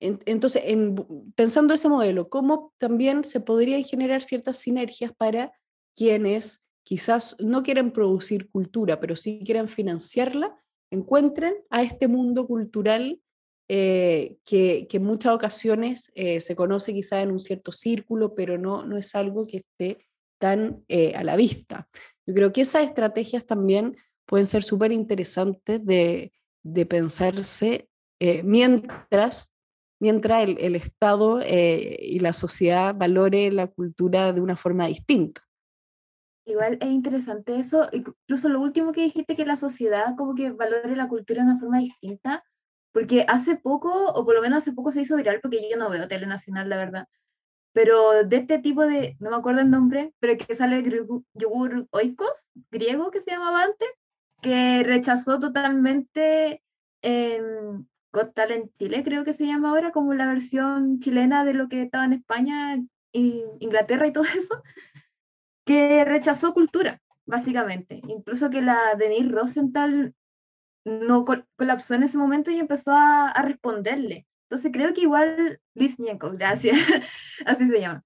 [0.00, 0.96] entonces, en,
[1.34, 5.52] pensando ese modelo, cómo también se podrían generar ciertas sinergias para
[5.96, 10.58] quienes quizás no quieren producir cultura, pero sí quieren financiarla
[10.92, 13.20] encuentren a este mundo cultural
[13.74, 18.84] eh, que, en muchas ocasiones eh, se conoce quizá en un cierto círculo, pero no,
[18.84, 20.06] no es algo que esté
[20.38, 21.88] tan eh, a la vista.
[22.26, 26.32] Yo creo que esas estrategias también pueden ser súper interesantes de,
[26.62, 27.88] de, pensarse
[28.44, 29.54] mientras,
[29.98, 35.40] mientras el, el Estado y la sociedad valore la cultura de una forma distinta.
[36.44, 40.94] Igual es interesante eso, incluso lo último que dijiste, que la sociedad como que valore
[40.94, 42.44] la cultura de una forma distinta,
[42.92, 45.90] porque hace poco, o por lo menos hace poco se hizo viral, porque yo no
[45.90, 47.08] veo tele nacional, la verdad,
[47.72, 50.82] pero de este tipo de, no me acuerdo el nombre, pero que sale
[51.34, 53.88] yogur oikos, griego que se llamaba antes,
[54.42, 56.62] que rechazó totalmente
[57.02, 61.68] en Got Talent Chile, creo que se llama ahora, como la versión chilena de lo
[61.68, 62.78] que estaba en España,
[63.12, 64.62] y Inglaterra y todo eso
[65.64, 68.00] que rechazó cultura, básicamente.
[68.08, 70.14] Incluso que la Denise Rosenthal
[70.84, 71.24] no
[71.56, 74.26] colapsó en ese momento y empezó a, responderle.
[74.44, 76.76] Entonces creo que igual, Liz gracias,
[77.46, 78.04] así se llama.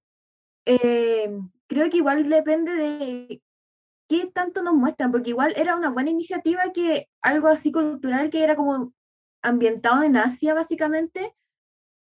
[0.66, 1.30] Eh,
[1.66, 3.42] creo que igual depende de
[4.08, 8.44] qué tanto nos muestran, porque igual era una buena iniciativa que algo así cultural que
[8.44, 8.92] era como
[9.42, 11.34] ambientado en Asia, básicamente,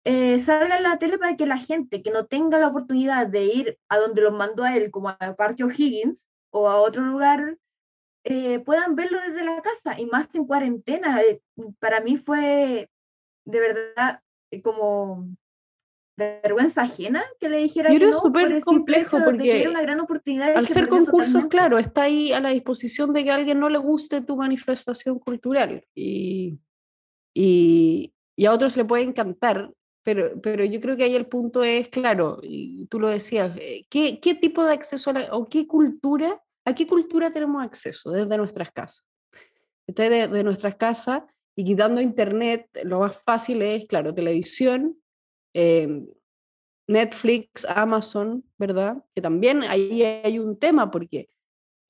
[0.06, 3.46] eh, salga en la tele para que la gente que no tenga la oportunidad de
[3.46, 7.58] ir a donde los mandó a él, como a Parque O'Higgins o a otro lugar,
[8.24, 11.22] eh, puedan verlo desde la casa y más en cuarentena.
[11.22, 11.42] Eh,
[11.80, 12.90] para mí fue
[13.46, 14.22] de verdad
[14.64, 15.28] como
[16.18, 17.92] vergüenza ajena que le dijera.
[17.92, 22.40] Yo creo súper complejo porque una gran oportunidad al ser concursos, claro, está ahí a
[22.40, 26.60] la disposición de que a alguien no le guste tu manifestación cultural y,
[27.34, 29.72] y, y a otros le puede encantar
[30.04, 33.86] pero, pero yo creo que ahí el punto es, claro, y tú lo decías, eh,
[33.90, 38.12] ¿qué, qué tipo de acceso a la, o qué cultura, a qué cultura tenemos acceso
[38.12, 39.06] desde nuestras casas?
[39.88, 41.24] Desde de, nuestras casas
[41.56, 44.98] y quitando internet, lo más fácil es, claro, televisión,
[45.54, 46.08] em,
[46.88, 49.04] Netflix, Amazon, ¿verdad?
[49.14, 51.30] Que también ahí hay un tema porque,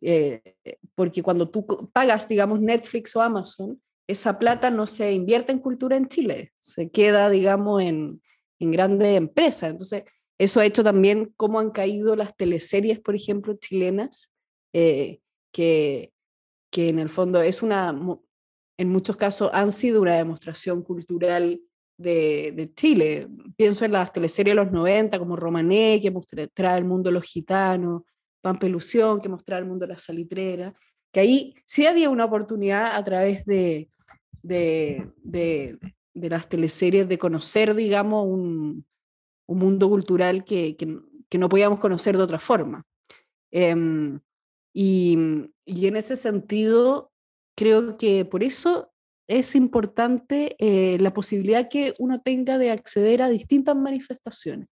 [0.01, 0.55] eh,
[0.95, 5.95] porque cuando tú pagas, digamos, Netflix o Amazon, esa plata no se invierte en cultura
[5.95, 8.21] en Chile, se queda, digamos, en,
[8.59, 9.71] en grandes empresas.
[9.71, 10.03] Entonces,
[10.39, 14.31] eso ha hecho también cómo han caído las teleseries, por ejemplo, chilenas,
[14.73, 16.13] eh, que,
[16.71, 17.97] que en el fondo es una,
[18.77, 21.61] en muchos casos han sido una demostración cultural
[21.97, 23.27] de, de, Chile.
[23.57, 27.23] Pienso en las teleseries de los 90, como Romané, que mostraba el mundo de los
[27.23, 28.03] gitanos,
[28.41, 30.73] Pampelusión, que mostraba el mundo de la salitrera,
[31.11, 33.89] que ahí sí había una oportunidad a través de,
[34.41, 35.77] de, de,
[36.13, 38.85] de las teleseries de conocer, digamos, un,
[39.47, 42.85] un mundo cultural que, que, que, no podíamos conocer de otra forma.
[43.51, 43.75] Eh,
[44.81, 45.17] y,
[45.65, 47.11] y, en ese sentido,
[47.53, 48.93] creo que por eso
[49.27, 54.69] es importante eh, la posibilidad que uno tenga de acceder a distintas manifestaciones,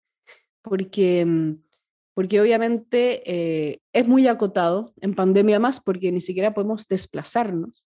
[0.62, 1.62] porque, em,
[2.14, 7.84] porque obviamente eh, es muy acotado en pandemia más, porque ni siquiera podemos desplazarnos.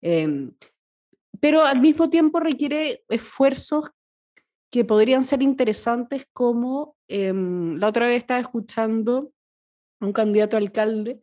[0.00, 0.50] Eh,
[1.40, 3.90] pero al mismo tiempo requiere esfuerzos
[4.70, 9.30] que podrían ser interesantes como em, la otra vez estaba escuchando
[10.00, 11.20] a un candidato a alcalde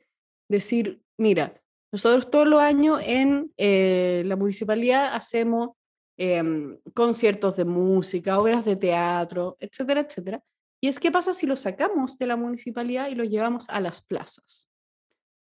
[0.49, 5.69] decir, mira, nosotros todos los años en eh, la municipalidad hacemos
[6.17, 10.43] em, conciertos de música, obras de teatro, etcétera, etcétera.
[10.81, 14.01] Y es qué pasa si los sacamos de la municipalidad y los llevamos a las
[14.01, 14.69] plazas,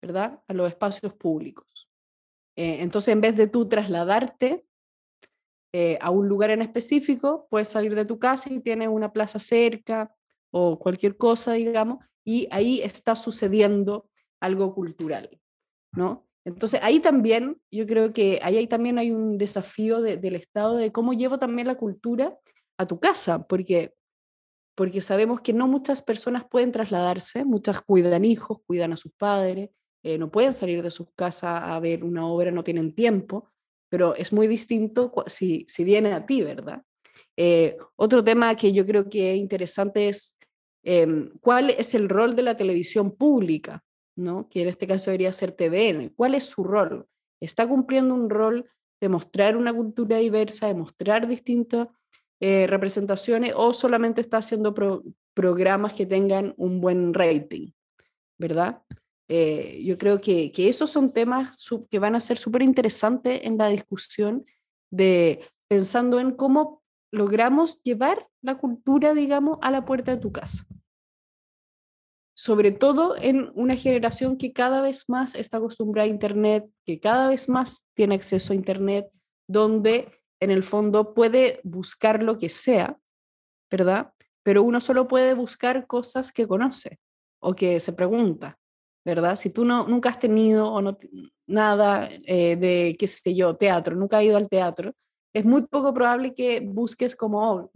[0.01, 0.41] ¿verdad?
[0.47, 1.89] A los espacios públicos.
[2.55, 4.65] Eh, entonces, en vez de tú trasladarte
[5.73, 9.39] eh, a un lugar en específico, puedes salir de tu casa y tienes una plaza
[9.39, 10.15] cerca
[10.51, 15.29] o cualquier cosa, digamos, y ahí está sucediendo algo cultural,
[15.93, 16.27] ¿no?
[16.45, 21.13] Entonces, ahí también, yo creo que ahí, también hay un desafío del Estado de cómo
[21.13, 22.37] llevo también la cultura
[22.77, 23.95] a tu casa, porque,
[24.75, 29.71] porque sabemos que no muchas personas pueden trasladarse, muchas cuidan hijos, cuidan a sus padres,
[30.03, 33.49] eh, no pueden salir de sus casas a ver una obra, no tienen tiempo,
[33.89, 36.83] pero es muy distinto si, si viene a ti, ¿verdad?
[37.37, 40.37] Eh, otro tema que yo creo que es interesante es
[40.83, 43.83] em, cuál es el rol de la televisión pública,
[44.15, 44.49] ¿no?
[44.49, 46.13] que en este caso debería ser TVN.
[46.15, 47.07] ¿Cuál es su rol?
[47.39, 48.69] ¿Está cumpliendo un rol
[49.01, 51.89] de mostrar una cultura diversa, de mostrar distintas
[52.39, 54.73] eh, representaciones o solamente está haciendo
[55.33, 57.71] programas que tengan un buen rating?
[58.37, 58.81] ¿Verdad?
[59.27, 61.55] Eh, yo creo que, que, esos son temas
[61.89, 64.45] que van a ser súper interesantes en la discusión
[64.91, 70.65] de pensando en cómo logramos llevar la cultura, digamos, a la puerta de tu casa.
[72.35, 77.29] Sobre todo en una generación que cada vez más está acostumbrada a Internet, que cada
[77.29, 79.07] vez más tiene acceso a Internet,
[79.47, 82.99] donde en el fondo puede buscar lo que sea,
[83.71, 84.11] ¿verdad?
[84.43, 86.99] Pero uno solo puede buscar cosas que conoce
[87.41, 88.59] o que se pregunta,
[89.05, 89.37] ¿verdad?
[89.37, 90.97] Si tú no, nunca has tenido o no,
[91.47, 94.93] nada eh, de, qué sé yo, teatro, nunca has ido al teatro,
[95.33, 97.71] es muy poco probable que busques como, oh,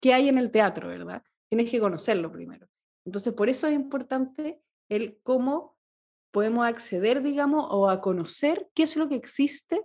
[0.00, 1.22] ¿qué hay en el teatro, verdad?
[1.48, 2.66] Tienes que conocerlo primero.
[3.04, 5.76] Entonces, por eso es importante el cómo
[6.30, 9.76] podemos acceder, digamos, o a conocer qué es lo que existe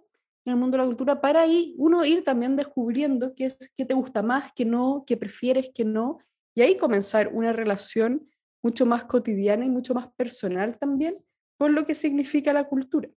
[0.45, 3.86] en el mundo de la cultura para ahí uno ir también descubriendo qué, es, qué
[3.86, 6.17] te gusta más, qué no, qué prefieres, qué no,
[6.55, 8.27] y ahí comenzar una relación
[8.63, 11.17] mucho más cotidiana y mucho más personal también
[11.58, 13.10] con lo que significa la cultura.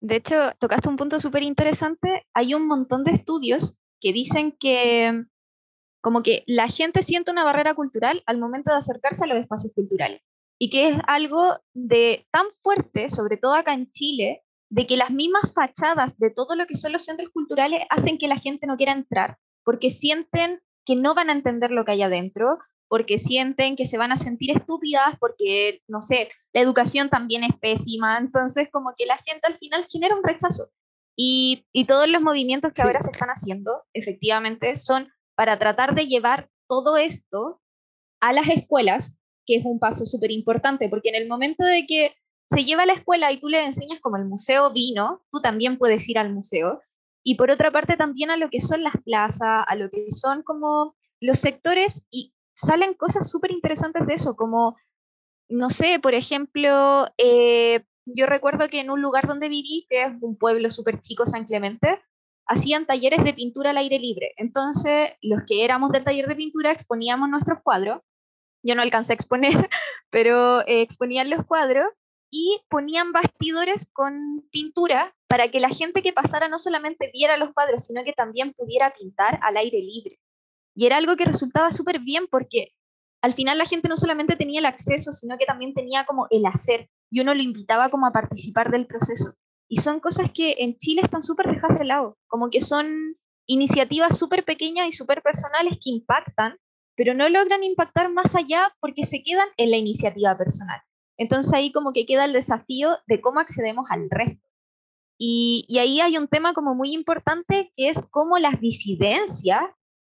[0.00, 2.26] De hecho, tocaste un punto súper interesante.
[2.32, 5.24] Hay un montón de estudios que dicen que
[6.00, 9.72] como que la gente siente una barrera cultural al momento de acercarse a los espacios
[9.74, 10.22] culturales.
[10.58, 15.10] Y que es algo de tan fuerte, sobre todo acá en Chile, de que las
[15.10, 18.76] mismas fachadas de todo lo que son los centros culturales hacen que la gente no
[18.76, 22.58] quiera entrar, porque sienten que no van a entender lo que hay adentro,
[22.88, 27.52] porque sienten que se van a sentir estúpidas, porque, no sé, la educación también es
[27.60, 30.70] pésima, entonces como que la gente al final genera un rechazo.
[31.16, 35.08] Y, todos los movimientos que ahora se están haciendo, efectivamente, son
[35.40, 37.62] para tratar de llevar todo esto
[38.20, 42.14] a las escuelas, que es un paso súper importante, porque en el momento de que
[42.50, 45.78] se lleva a la escuela y tú le enseñas como el museo vino, tú también
[45.78, 46.82] puedes ir al museo.
[47.24, 50.42] Y por otra parte también a lo que son las plazas, a lo que son
[50.42, 54.76] como los sectores y salen cosas súper interesantes de eso, como,
[55.48, 60.12] no sé, por ejemplo, eh, yo recuerdo que en un lugar donde viví, que es
[60.20, 61.98] un pueblo súper chico, San Clemente,
[62.50, 64.32] hacían talleres de pintura al aire libre.
[64.36, 68.00] Entonces, los que éramos del taller de pintura exponíamos nuestros cuadros.
[68.64, 69.52] Yo no alcancé a exponer,
[70.10, 71.86] pero eh, exponían los cuadros
[72.28, 77.54] y ponían bastidores con pintura para que la gente que pasara no solamente viera los
[77.54, 80.18] cuadros, sino que también pudiera pintar al aire libre.
[80.74, 82.72] Y era algo que resultaba súper bien porque
[83.22, 86.46] al final la gente no solamente tenía el acceso, sino que también tenía como el
[86.46, 89.34] hacer y uno lo invitaba como a participar del proceso.
[89.70, 94.18] Y son cosas que en Chile están súper dejadas de lado, como que son iniciativas
[94.18, 96.58] súper pequeñas y súper personales que impactan,
[96.96, 100.80] pero no logran impactar más allá porque se quedan en la iniciativa personal.
[101.16, 104.48] Entonces ahí como que queda el desafío de cómo accedemos al resto.
[105.18, 109.62] Y, y ahí hay un tema como muy importante que es cómo las disidencias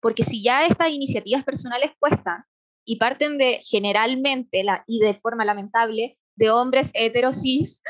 [0.06, 2.44] porque si ya estas iniciativas personales cuestan
[2.86, 7.82] y parten de generalmente la, y de forma lamentable de hombres heterosis,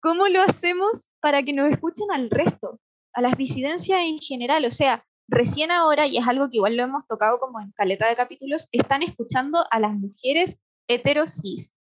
[0.00, 2.80] ¿cómo lo hacemos para que nos escuchen al resto,
[3.12, 4.64] a las disidencias en general?
[4.64, 8.08] O sea, recién ahora, y es algo que igual lo hemos tocado como en caleta
[8.08, 10.58] de capítulos, están escuchando a las mujeres
[10.88, 11.74] heterosis,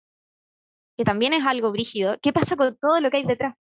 [0.96, 2.16] que también es algo brígido.
[2.20, 3.54] ¿Qué pasa con todo lo que hay detrás?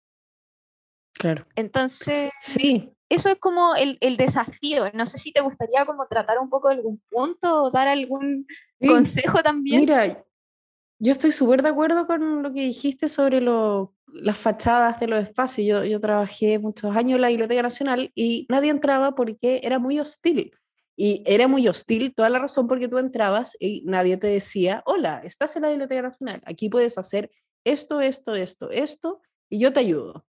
[1.13, 1.45] Claro.
[1.55, 4.91] Entonces, sí eso es como el, el, desafío.
[4.93, 8.47] No sé si te gustaría como tratar un poco de algún punto o dar algún
[8.85, 9.81] consejo también.
[9.81, 10.23] Mira,
[10.99, 15.23] yo estoy súper de acuerdo con lo que dijiste sobre lo, las fachadas de los
[15.23, 15.67] espacios.
[15.67, 19.99] Yo, yo trabajé muchos años en la Biblioteca Nacional y nadie entraba porque era muy
[19.99, 20.51] hostil.
[20.97, 25.21] Y era muy hostil, toda la razón porque tú entrabas y nadie te decía, hola,
[25.25, 27.29] estás en la Biblioteca Nacional, aquí puedes hacer
[27.65, 30.25] esto, esto, esto, esto, y yo te ayudo.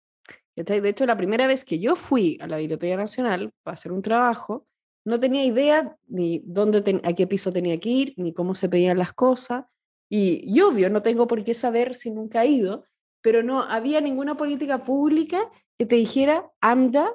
[0.56, 4.02] De hecho, la primera vez que yo fui a la Biblioteca Nacional para hacer un
[4.02, 4.66] trabajo,
[5.04, 8.98] no tenía idea ni dónde a qué piso tenía que ir, ni cómo se pedían
[8.98, 9.66] las cosas.
[10.10, 12.86] Y, y, obvio, no tengo por qué saber si nunca he ido,
[13.26, 17.12] pero no había ninguna política pública que te dijera, anda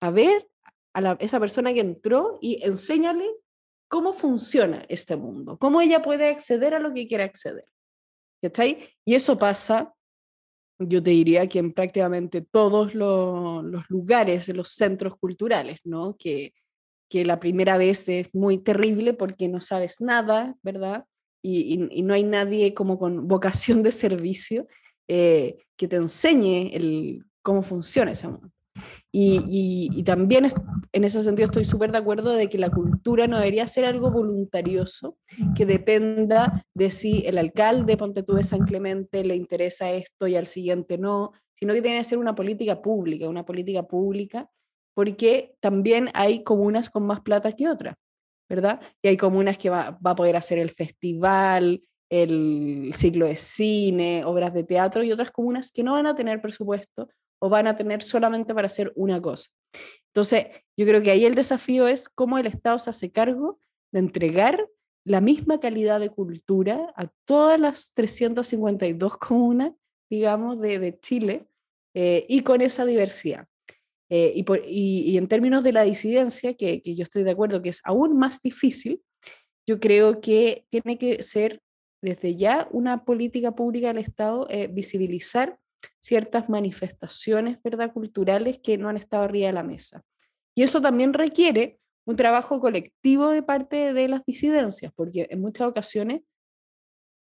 [0.00, 0.48] a ver
[0.92, 3.30] a esa persona que entró y enséñale
[3.88, 7.66] cómo funciona este mundo, cómo ella puede acceder a lo que quiere acceder.
[8.42, 8.80] ¿Cachai?
[9.04, 9.94] Y eso pasa
[10.80, 16.16] yo te diría que en prácticamente todos los, lugares, los centros culturales, ¿no?
[16.18, 16.54] Que,
[17.08, 21.04] que la primera vez es muy terrible porque no sabes nada, ¿verdad?
[21.40, 24.66] Y, no hay nadie como con vocación de servicio
[25.08, 26.70] eh, que te enseñe
[27.42, 28.50] cómo funciona ese mundo.
[29.10, 30.48] Y, también
[30.92, 34.10] en ese sentido estoy súper de acuerdo de que la cultura no debería ser algo
[34.10, 35.18] voluntarioso,
[35.54, 40.46] que dependa de si el alcalde, ponte tú San Clemente, le interesa esto y al
[40.46, 44.48] siguiente no, sino que tiene que ser una política pública, una política pública,
[44.94, 47.96] porque también hay comunas con más plata que otras,
[48.48, 48.80] ¿verdad?
[49.02, 51.82] Y hay comunas que va, va a poder hacer el festival,
[52.12, 56.42] el ciclo de cine, obras de teatro y otras comunas que no van a tener
[56.42, 57.08] presupuesto
[57.40, 59.50] o van a tener solamente para hacer una cosa.
[60.08, 60.44] Entonces,
[60.76, 63.58] yo creo que ahí el desafío es cómo el Estado se hace cargo
[63.92, 64.68] de entregar
[65.06, 69.72] la misma calidad de cultura a todas las 352 comunas,
[70.10, 71.46] digamos, de, Chile
[71.94, 73.46] eh, y con esa diversidad.
[74.10, 77.70] Eh, y, y, en términos de la disidencia, que, que, yo estoy de acuerdo que
[77.70, 79.02] es aún más difícil,
[79.66, 81.61] yo creo que tiene que ser
[82.02, 85.58] desde ya una política pública del Estado eh, visibilizar
[86.00, 87.92] ciertas manifestaciones ¿verdad?
[87.92, 90.04] culturales que no han estado arriba de la mesa.
[90.54, 95.68] Y eso también requiere un trabajo colectivo de parte de las disidencias, porque en muchas
[95.68, 96.22] ocasiones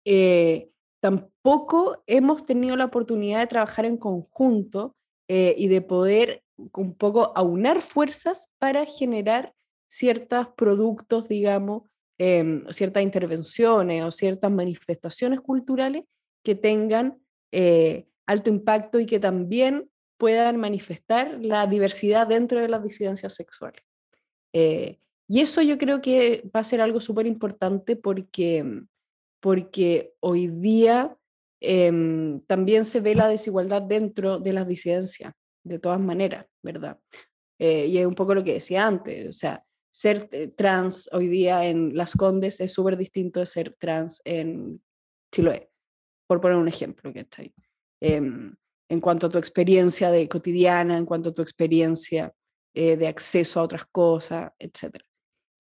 [0.04, 0.68] eh,
[1.00, 4.96] tampoco hemos tenido la oportunidad de trabajar en conjunto
[5.28, 9.54] eh, y de poder un poco aunar fuerzas para generar
[9.88, 11.84] ciertos productos, digamos,
[12.18, 16.04] em, ciertas intervenciones o ciertas manifestaciones culturales
[16.44, 17.18] que tengan
[17.52, 23.84] eh, alto impacto y que también puedan manifestar la diversidad dentro de las disidencias sexuales.
[24.52, 24.98] Eh,
[25.28, 28.82] y eso yo creo que va a ser algo súper importante porque,
[29.40, 31.16] porque hoy día
[31.60, 35.32] em, también se ve la desigualdad dentro de las disidencias,
[35.64, 36.98] de todas maneras, ¿verdad?
[37.58, 39.64] Eh, y es un poco lo que decía antes, o sea,
[39.95, 44.82] ser trans hoy día en Las Condes es súper distinto de ser trans en
[45.30, 45.70] Chiloé,
[46.26, 47.55] por poner un ejemplo, que está ahí.
[48.01, 52.34] En cuanto a tu experiencia de cotidiana, en cuanto a tu experiencia
[52.74, 54.97] eh, de acceso a otras cosas, etc.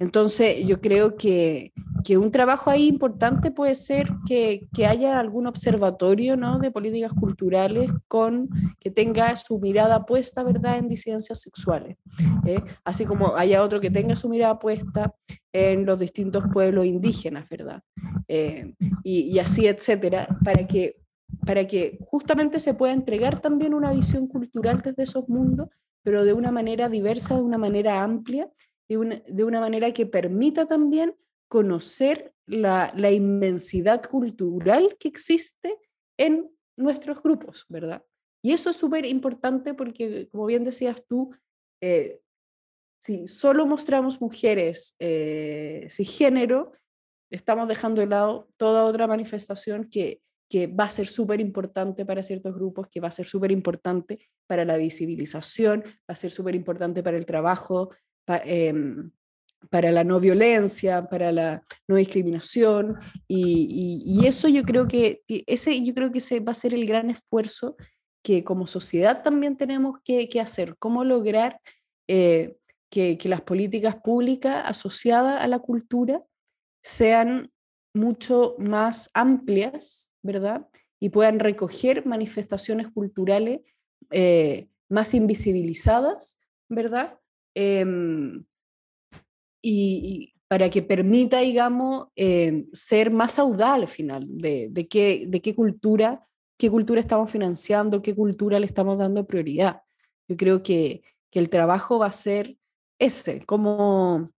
[0.04, 1.72] Entonces, yo creo que,
[2.04, 6.58] que, un trabajo ahí importante puede ser que, que, haya algún observatorio ¿no?
[6.58, 8.50] de políticas culturales con,
[8.80, 10.76] que tenga su mirada puesta ¿verdad?
[10.76, 11.96] en disidencias sexuales,
[12.44, 12.60] ¿eh?
[12.84, 15.14] así como haya otro que tenga su mirada puesta
[15.54, 17.80] en los distintos pueblos indígenas, ¿verdad?
[18.28, 20.96] Eh, y, y, así, etcétera, para que,
[21.46, 25.68] para que justamente se pueda entregar también una visión cultural desde esos mundos
[26.04, 28.50] pero de una manera diversa, de una manera amplia,
[28.88, 31.16] de una, de una manera que permita también
[31.48, 35.78] conocer la, la inmensidad cultural que existe
[36.18, 38.04] en nuestros grupos, ¿verdad?
[38.42, 41.34] Y eso es súper importante porque, como bien decías tú,
[41.82, 42.20] eh,
[43.02, 46.72] si solo mostramos mujeres eh, género
[47.30, 52.22] estamos dejando de lado toda otra manifestación que que va a ser súper importante para
[52.22, 56.54] ciertos grupos, que va a ser súper importante para la visibilización, va a ser súper
[56.54, 57.90] importante para el trabajo,
[58.44, 59.10] em,
[59.70, 62.98] para la no violencia, para la no discriminación.
[63.28, 67.10] Y, eso yo creo que, ese yo creo que ese va a ser el gran
[67.10, 67.76] esfuerzo
[68.22, 71.60] que como sociedad también tenemos que, hacer, cómo lograr
[72.08, 72.56] eh,
[72.90, 76.22] que, las políticas públicas asociadas a la cultura
[76.82, 77.52] sean
[77.94, 80.66] mucho más amplias, ¿verdad?
[81.00, 83.60] Y puedan recoger manifestaciones culturales
[84.10, 87.18] eh, más invisibilizadas, ¿verdad?
[87.54, 88.44] Em,
[89.62, 95.54] y, para que permita, digamos, em, ser más audaz al final de, qué, de qué
[95.54, 96.26] cultura,
[96.58, 99.82] qué cultura estamos financiando, qué cultura le estamos dando prioridad.
[100.28, 102.56] Yo creo que, que el trabajo va a ser
[102.98, 104.30] ese, como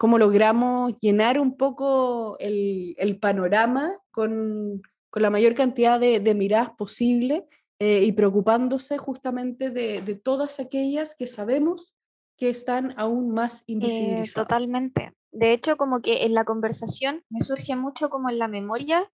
[0.00, 6.34] cómo logramos llenar un poco el, el panorama con, con, la mayor cantidad de, de
[6.34, 7.46] miradas posible
[7.78, 11.92] eh, y preocupándose justamente de, de, todas aquellas que sabemos
[12.40, 14.34] que están aún más eh, invisibilizadas.
[14.34, 15.14] totalmente.
[15.30, 19.08] De hecho, como que en la conversación me surge mucho como en la memoria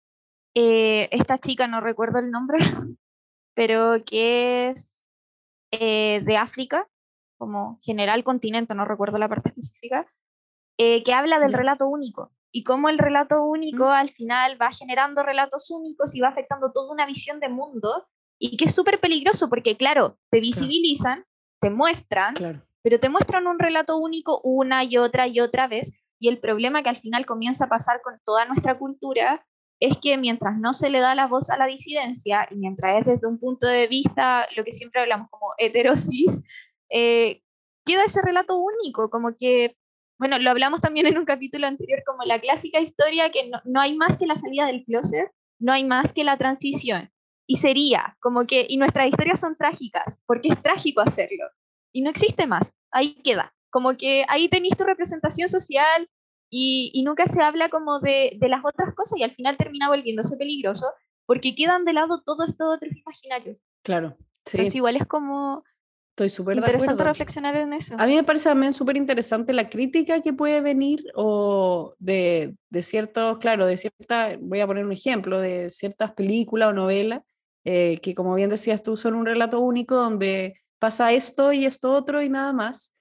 [0.54, 2.58] eh, esta chica, no recuerdo el nombre,
[3.54, 4.92] pero que es
[5.72, 6.88] de África,
[7.36, 10.06] como general continente, no recuerdo la parte específica,
[10.78, 15.22] eh, que habla del relato único y cómo el relato único al final va generando
[15.22, 18.06] relatos únicos y va afectando toda una visión de mundo
[18.38, 21.24] y que es súper peligroso porque, claro, te visibilizan,
[21.60, 22.34] te muestran,
[22.84, 26.82] pero te muestran un relato único una y otra y otra vez y el problema
[26.82, 29.44] que al final comienza a pasar con toda nuestra cultura
[29.80, 33.06] es que mientras no se le da la voz a la disidencia y mientras es
[33.06, 36.42] desde un punto de vista, lo que siempre hablamos como heterosis,
[36.90, 37.42] eh,
[37.84, 39.76] queda ese relato único, como que
[40.18, 43.96] bueno, lo hablamos también en un capítulo anterior, como la clásica historia que no, hay
[43.96, 47.10] más que la salida del closet, no hay más que la transición.
[47.46, 51.44] Y sería como que, y nuestras historias son trágicas, porque es trágico hacerlo.
[51.94, 53.54] Y no existe más, ahí queda.
[53.70, 56.08] Como que ahí tenéis tu representación social
[56.50, 59.88] y, y nunca se habla como de, de, las otras cosas y al final termina
[59.88, 60.86] volviéndose peligroso
[61.26, 63.56] porque quedan de lado todo esto otro imaginario.
[63.82, 64.58] Claro, sí.
[64.58, 65.64] Entonces igual es como
[66.10, 67.02] Estoy súper de acuerdo.
[67.02, 67.96] reflexionar en eso.
[67.98, 72.82] A mí me parece también súper interesante la crítica que puede venir o de, de,
[72.84, 77.22] ciertos, claro, de ciertas, voy a poner un ejemplo, de ciertas películas o novelas
[77.64, 81.92] eh, que como bien decías tú son un relato único donde pasa esto y esto
[81.92, 82.92] otro y nada más.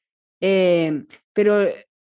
[0.42, 1.68] Eh, pero,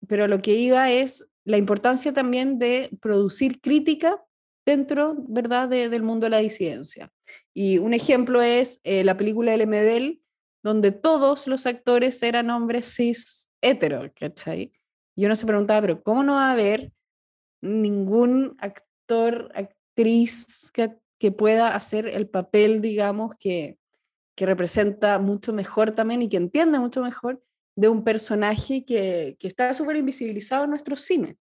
[0.07, 4.23] pero lo que iba es la importancia también de producir crítica
[4.65, 7.11] dentro, ¿verdad?, del mundo de la disidencia.
[7.53, 10.21] Y un ejemplo es eh, la película El Medel,
[10.63, 14.71] donde todos los actores eran hombres cis hetero, ¿cachai?
[15.15, 16.91] Y uno se preguntaba, pero ¿cómo no va a haber
[17.61, 23.77] ningún actor, actriz que, que pueda hacer el papel, digamos, que,
[24.41, 27.43] que representa mucho mejor también y que entiende mucho mejor
[27.75, 31.37] de un personaje que, que está súper invisibilizado en nuestro cine,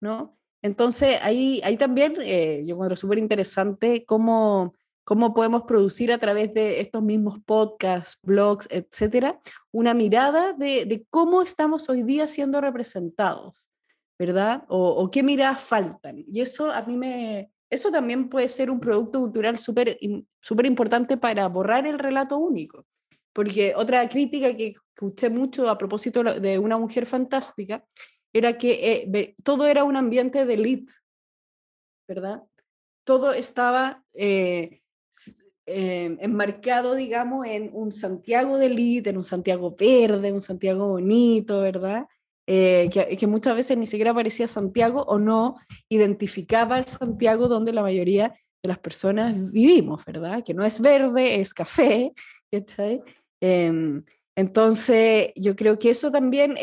[0.00, 0.36] ¿no?
[0.60, 4.74] Entonces, ahí, ahí también eh, yo encuentro súper interesante cómo,
[5.04, 9.40] cómo podemos producir a través de estos mismos podcasts, blogs, etcétera,
[9.70, 13.68] una mirada de, cómo estamos hoy día siendo representados,
[14.18, 14.64] ¿verdad?
[14.66, 16.24] O, o, qué miradas faltan.
[16.26, 17.52] Y eso a mí me...
[17.70, 19.98] Eso también puede ser un producto cultural súper
[20.40, 22.86] súper importante para borrar el relato único.
[23.32, 27.84] Porque otra crítica que escuché mucho a propósito de una mujer fantástica
[28.32, 30.92] era que eh, todo era un ambiente de elite,
[32.08, 32.42] ¿verdad?
[33.04, 34.82] Todo estaba eh,
[35.66, 41.60] eh, enmarcado, digamos, en un Santiago de elite, en un Santiago verde, un Santiago bonito,
[41.60, 42.06] ¿verdad?
[42.52, 45.56] Que, que, muchas veces ni siquiera parecía Santiago o no
[45.88, 50.42] identificaba el Santiago donde la mayoría de las personas vivimos, ¿verdad?
[50.44, 52.12] Que no es verde, es café.
[53.40, 54.04] Em,
[54.36, 56.56] entonces, yo creo que eso también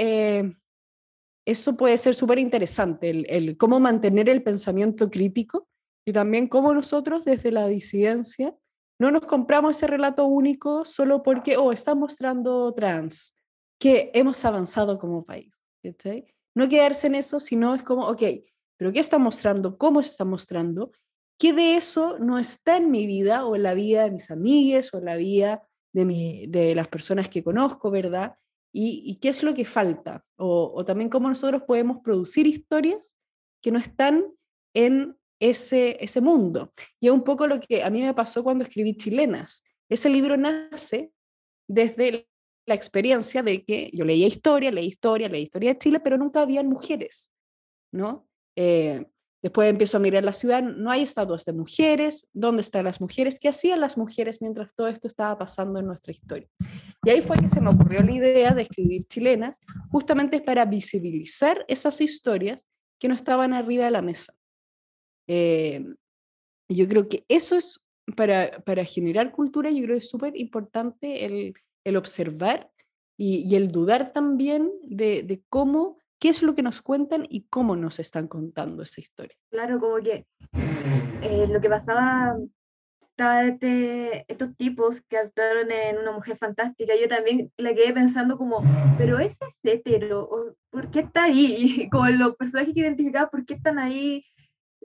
[1.47, 5.69] eso puede ser súper interesante, el, cómo mantener el pensamiento crítico
[6.05, 8.53] y también cómo nosotros desde la disidencia
[8.99, 13.33] no nos compramos ese relato único solo porque, oh, está mostrando trans,
[13.79, 15.56] que hemos avanzado como país.
[16.55, 18.23] No quedarse en eso, sino es como, ok,
[18.77, 19.77] pero ¿qué está mostrando?
[19.77, 20.91] ¿Cómo está mostrando?
[21.39, 24.93] ¿Qué de eso no está en mi vida o en la vida de mis amigues
[24.93, 28.37] o en la vida de, mi, de las personas que conozco, ¿verdad?
[28.79, 33.15] y, qué es lo que falta, o, también cómo nosotros podemos producir historias
[33.61, 34.25] que no están
[34.75, 36.73] en ese, ese mundo.
[36.99, 39.63] Y es un poco lo que a mí me pasó cuando escribí Chilenas.
[39.89, 41.11] Ese libro nace
[41.67, 42.27] desde
[42.67, 46.41] la experiencia de que yo leía historia, leí historia, leí historia de Chile, pero nunca
[46.41, 47.31] había mujeres,
[47.91, 48.27] ¿no?
[48.55, 49.05] Eh,
[49.41, 53.39] Después empiezo a mirar la ciudad, no hay estatuas de mujeres, ¿dónde están las mujeres?
[53.39, 56.49] ¿Qué hacían las mujeres mientras todo esto estaba pasando en nuestra historia?
[57.05, 59.59] Y ahí fue que se me ocurrió la idea de escribir chilenas,
[59.91, 62.67] justamente para visibilizar esas historias
[62.99, 64.33] que no estaban arriba de la mesa.
[65.29, 65.85] Eh,
[66.67, 67.79] yo creo que eso es,
[68.15, 71.53] para, para generar cultura, yo creo que es súper importante el,
[71.87, 72.69] el, observar
[73.17, 77.43] y, y, el dudar también de, de cómo qué es lo que nos cuentan y
[77.43, 79.35] cómo nos están contando esa historia.
[79.51, 80.25] Claro, como que
[81.21, 82.37] eh, lo que pasaba,
[83.45, 88.63] este, estos tipos que actuaron en Una Mujer Fantástica, yo también la quedé pensando como,
[88.97, 91.89] pero ese es hetero, ¿por qué está ahí?
[91.91, 94.25] Como los personajes que identificaba, ¿por qué están ahí?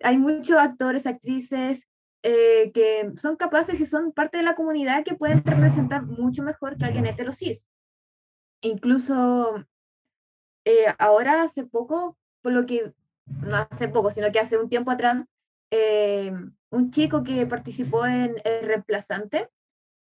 [0.02, 1.86] Hay muchos actores, actrices
[2.22, 6.76] eh, que son capaces y son parte de la comunidad que pueden representar mucho mejor
[6.76, 7.64] que alguien hetero cis.
[8.60, 9.66] Incluso
[10.64, 12.92] eh, ahora hace poco, por lo que,
[13.26, 15.24] no hace poco, sino que hace un tiempo atrás,
[15.70, 16.32] eh,
[16.70, 19.48] un chico que participó en El Reemplazante,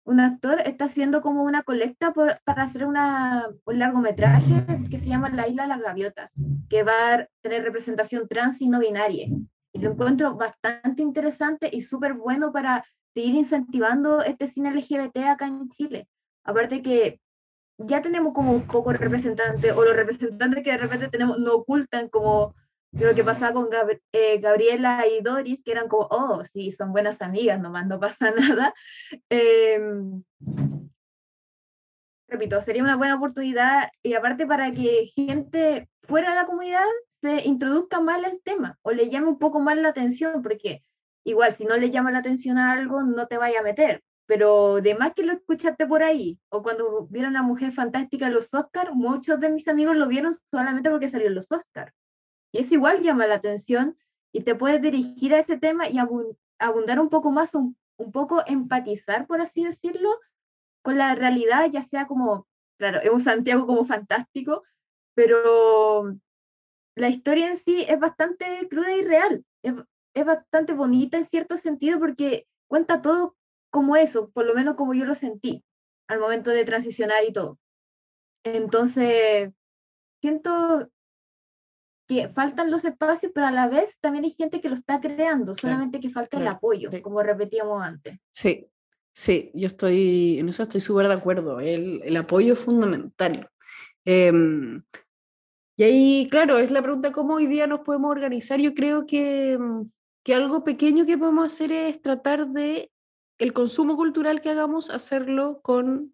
[0.03, 5.29] un actor, está haciendo como una colecta para hacer una, un largometraje que se llama
[5.29, 6.33] La Isla de las Gaviotas,
[6.69, 9.27] que va a tener representación trans y no binaria.
[9.73, 15.47] Y lo encuentro bastante interesante y súper bueno para seguir incentivando este cine LGBT acá
[15.47, 16.07] en Chile.
[16.43, 17.19] Aparte que
[17.77, 22.09] ya tenemos como un poco representantes, o los representantes que de repente tenemos no ocultan
[22.09, 22.55] como
[22.91, 23.69] lo que pasaba con
[24.11, 28.31] eh, Gabriela y Doris, que eran como, oh, sí, son buenas amigas, nomás no pasa
[28.57, 28.73] nada.
[29.29, 30.23] Em,
[32.27, 36.85] repito, sería una buena oportunidad y aparte para que gente fuera de la comunidad
[37.21, 40.83] se introduzca más el tema o le llame un poco más la atención, porque
[41.23, 44.79] igual si no le llama la atención a algo, no te vaya a meter pero
[44.79, 48.53] de más que lo escuchaste por ahí, o cuando vieron a Mujer Fantástica en los
[48.53, 51.95] Oscars, muchos de mis amigos lo vieron solamente porque salió los Oscars.
[52.51, 53.97] Y eso igual llama la atención
[54.31, 55.97] y te puedes dirigir a ese tema y
[56.59, 60.11] abundar un poco más, un, un poco empatizar, por así decirlo,
[60.83, 62.47] con la realidad, ya sea como,
[62.77, 64.61] claro, es un Santiago como fantástico,
[65.15, 66.15] pero
[66.99, 69.45] la historia en sí es bastante cruda y real.
[69.63, 69.73] Es,
[70.13, 73.35] es bastante bonita en cierto sentido porque cuenta todo
[73.71, 75.63] como eso, por lo menos como yo lo sentí
[76.07, 77.59] al momento de transicionar y todo.
[78.43, 79.51] Entonces,
[80.21, 80.89] siento
[82.07, 85.53] que faltan los espacios, pero a la vez también hay gente que lo está creando,
[85.53, 88.17] solamente que falta el apoyo, como repetíamos antes.
[88.31, 88.67] Sí,
[89.13, 93.47] sí, yo estoy, en eso estoy súper de acuerdo, el, el, apoyo es fundamental.
[94.05, 94.81] Em,
[95.79, 98.59] Y ahí, claro, es la pregunta cómo hoy día nos podemos organizar.
[98.59, 99.89] Yo creo que, mm,
[100.25, 102.91] que algo pequeño que podemos hacer es tratar de
[103.37, 106.13] el consumo cultural que hagamos, hacerlo con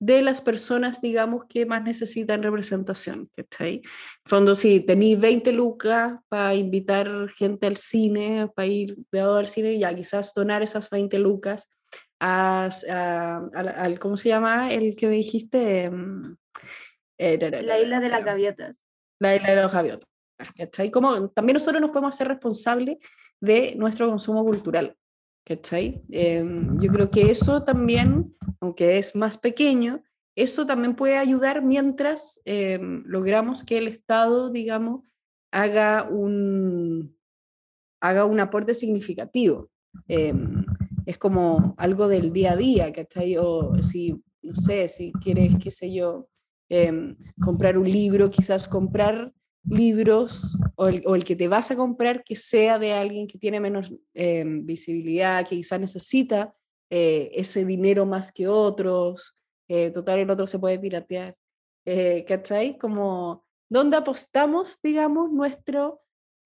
[0.00, 3.30] de las personas, digamos, que más necesitan representación.
[3.36, 3.82] ¿cachai?
[4.26, 9.78] Fondo, si tenéis 20 lucas para invitar gente al cine, para ir de al cine,
[9.78, 11.68] ya quizás donar esas 20 lucas
[12.18, 12.68] a,
[13.54, 14.72] al, ¿cómo se llama?
[14.72, 15.88] El que me dijiste.
[15.88, 16.36] Mm,
[17.18, 18.74] eh, la isla de las gaviotas.
[19.20, 20.08] La de las gaviotas.
[20.56, 20.90] ¿cachai?
[20.90, 22.98] Como también nosotros nos podemos hacer responsables
[23.40, 24.96] de nuestro consumo cultural.
[25.44, 26.02] ¿cachai?
[26.10, 30.02] Em, yo creo que eso también, aunque es más pequeño,
[30.36, 35.04] eso también puede ayudar mientras em, logramos que el Estado, digamos,
[35.50, 37.16] haga un,
[38.00, 39.70] haga un aporte significativo.
[40.06, 40.64] Em,
[41.06, 43.36] es como algo del día a día, ¿cachai?
[43.38, 44.12] O si,
[44.42, 46.28] no sé, si quieres, qué sé yo,
[47.40, 49.32] comprar un libro, quizás comprar
[49.70, 53.92] libros o el, que te vas a comprar que sea de alguien que tiene menos
[54.14, 56.54] eh, visibilidad, que quizás necesita
[56.90, 59.36] eh, ese dinero más que otros,
[59.68, 61.36] eh, total el otro se puede piratear,
[62.26, 62.78] ¿cachai?
[62.78, 66.02] Como, ¿dónde apostamos, digamos, nuestro,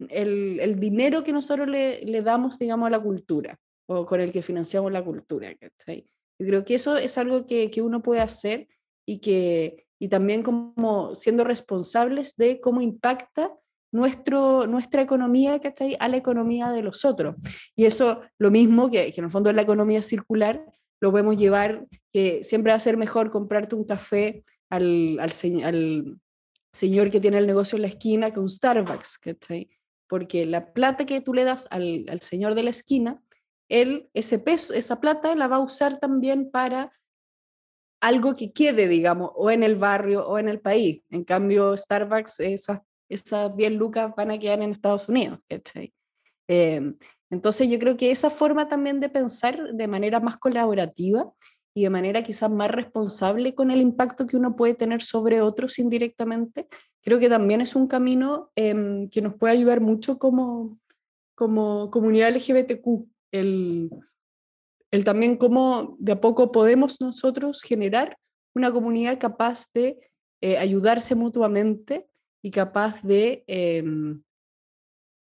[0.08, 4.32] el, el dinero que nosotros le, le, damos, digamos, a la cultura o con el
[4.32, 6.06] que financiamos la cultura, ¿cachai?
[6.38, 8.68] Yo creo que eso es algo que, que uno puede hacer
[9.06, 13.52] y que, y también como siendo responsables de cómo impacta
[13.92, 15.96] nuestro, nuestra economía ¿cachai?
[16.00, 17.36] a la economía de los otros.
[17.76, 20.64] Y eso lo mismo que, que en el fondo es la economía circular,
[21.00, 25.32] lo podemos llevar, que siempre va a ser mejor comprarte un café al, al,
[26.72, 29.20] señor que tiene el negocio en la esquina que un Starbucks,
[30.08, 33.22] porque la plata que tú le das al, al señor de la esquina,
[33.68, 36.92] él, ese peso, esa plata la va a usar también para
[38.02, 41.02] algo que quede, digamos, o en el barrio o en el país.
[41.08, 45.38] En cambio, Starbucks, esas, esas 10 lucas van a quedar en Estados Unidos.
[46.48, 46.94] Eh,
[47.30, 51.32] entonces, yo creo que esa forma también de pensar de manera más colaborativa
[51.74, 55.78] y de manera quizás más responsable con el impacto que uno puede tener sobre otros
[55.78, 56.66] indirectamente,
[57.02, 60.80] creo que también es un camino em, que nos puede ayudar mucho como,
[61.36, 63.06] como comunidad LGBTQ.
[63.30, 63.90] El,
[64.92, 68.18] el también cómo de a poco podemos nosotros generar
[68.54, 69.98] una comunidad capaz de
[70.42, 72.06] eh, ayudarse mutuamente
[72.44, 74.22] y capaz de em,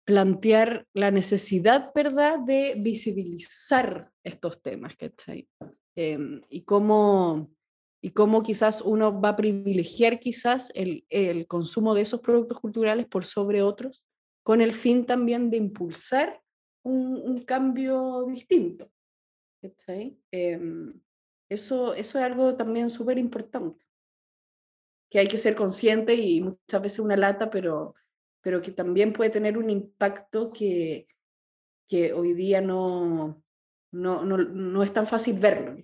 [0.06, 5.48] plantear la necesidad, ¿verdad?, de visibilizar estos temas, ¿cachai?
[5.96, 7.50] Eh, y cómo
[8.02, 13.06] y cómo quizás uno va a privilegiar quizás el, el, consumo de esos productos culturales
[13.06, 14.04] por sobre otros,
[14.44, 16.40] con el fin también de impulsar
[16.84, 18.92] un, un cambio distinto.
[20.30, 21.00] Em,
[21.48, 23.84] eso, eso es algo también súper importante,
[25.10, 27.94] que hay que ser consciente y muchas veces una lata, pero,
[28.40, 31.08] pero que también puede tener un impacto que,
[31.88, 33.42] que hoy día no,
[33.92, 35.76] no, no, no es tan fácil verlo.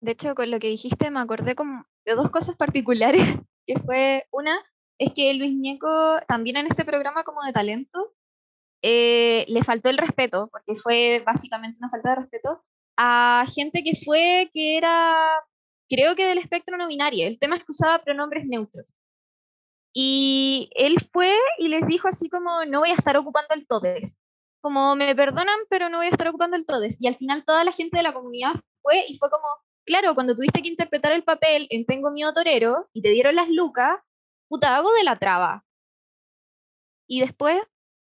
[0.00, 3.22] De hecho, con lo que dijiste me acordé como de dos cosas particulares,
[3.66, 4.58] que fue una,
[4.98, 8.14] es que Luis Ñeco también en este programa como de talento
[8.82, 12.64] eh, le faltó el respeto, porque fue básicamente una falta de respeto
[12.96, 15.26] a gente que fue, que era,
[15.88, 16.88] creo que del espectro no.
[16.90, 18.86] El tema es que usaba pronombres neutros.
[19.92, 24.16] Y él fue y les dijo así como, no voy a estar ocupando el todes.
[24.60, 27.00] Como, me perdonan, pero no voy a estar ocupando el todes.
[27.00, 29.46] Y al final toda la gente de la comunidad fue y fue como,
[29.84, 33.48] claro, cuando tuviste que interpretar el papel en Tengo miedo torero y te dieron las
[33.48, 34.00] lucas,
[34.48, 35.64] puta, hago de la traba.
[37.08, 37.60] Y después,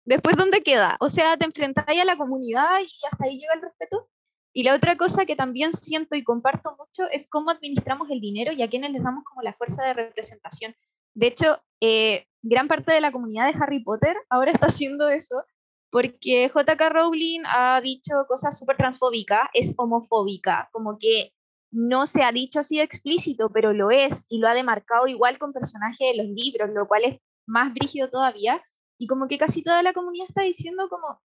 [0.04, 0.96] después, ¿dónde queda?
[1.00, 4.08] O sea, te enfrentáis a la comunidad y hasta ahí llega el respeto.
[4.52, 8.52] Y la otra cosa que también siento y comparto mucho es cómo administramos el dinero
[8.52, 10.74] y a quienes les damos como la fuerza de representación.
[11.14, 15.44] De hecho, eh, gran parte de la comunidad de Harry Potter ahora está haciendo eso
[15.90, 21.32] porque JK Rowling ha dicho cosas súper transfóbicas, es homofóbica, como que
[21.72, 25.52] no se ha dicho así explícito, pero lo es y lo ha demarcado igual con
[25.52, 28.62] personajes de los libros, lo cual es más brígido todavía.
[28.98, 31.20] Y como que casi toda la comunidad está diciendo como,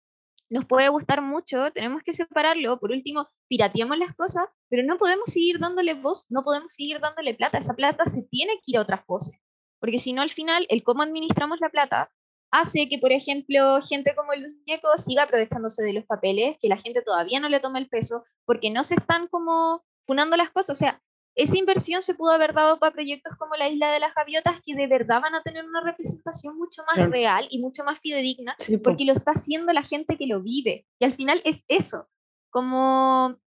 [0.49, 2.79] nos puede gustar mucho, tenemos que separarlo.
[2.79, 7.33] Por último, pirateamos las cosas, pero no podemos seguir dándole voz, no podemos seguir dándole
[7.33, 7.57] plata.
[7.57, 9.35] Esa plata se tiene que ir a otras voces.
[9.79, 12.11] Porque si no, al final, el cómo administramos la plata
[12.51, 16.77] hace que, por ejemplo, gente como el muñeco siga aprovechándose de los papeles, que la
[16.77, 20.77] gente todavía no le tome el peso, porque no se están como funando las cosas.
[20.77, 21.01] O sea,
[21.35, 24.75] esa inversión se pudo haber dado para proyectos como la Isla de las Gaviotas, que
[24.75, 29.05] de verdad van a tener una representación mucho más real y mucho más fidedigna, porque
[29.05, 30.85] lo está haciendo la gente que lo vive.
[30.99, 32.07] Y al final es eso,
[32.49, 33.37] como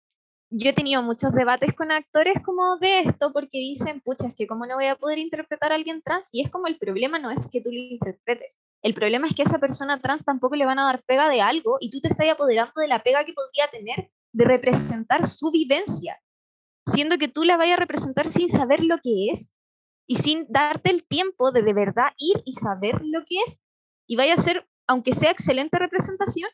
[0.49, 4.47] yo he tenido muchos debates con actores como de esto porque dicen, pucha, es que
[4.47, 7.29] cómo no voy a poder interpretar a alguien trans y es como el problema no
[7.31, 10.65] es que tú lo interpretes, el problema es que a esa persona trans tampoco le
[10.65, 13.33] van a dar pega de algo y tú te estás apoderando de la pega que
[13.33, 16.19] podría tener de representar su vivencia,
[16.93, 19.53] siendo que tú la vayas a representar sin saber lo que es
[20.07, 23.59] y sin darte el tiempo de de verdad ir y saber lo que es
[24.07, 26.49] y vaya a ser, aunque sea excelente representación,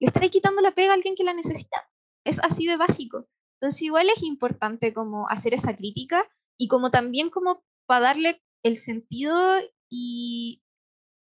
[0.00, 1.88] le estás quitando la pega a alguien que la necesita.
[2.24, 3.26] Es así de básico.
[3.60, 6.28] Entonces igual es importante como hacer esa crítica
[6.58, 9.58] y como también como para darle el sentido
[9.88, 10.62] y,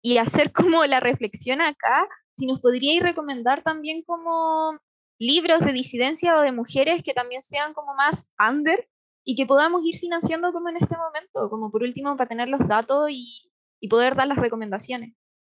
[0.03, 4.79] y hacer como la reflexión acá, si nos podríais recomendar también como
[5.19, 8.89] libros de disidencia o de mujeres que también sean como más under
[9.25, 12.67] y que podamos ir financiando como en este momento, como por último para tener los
[12.69, 13.51] datos y,
[13.81, 15.15] y poder dar las recomendaciones.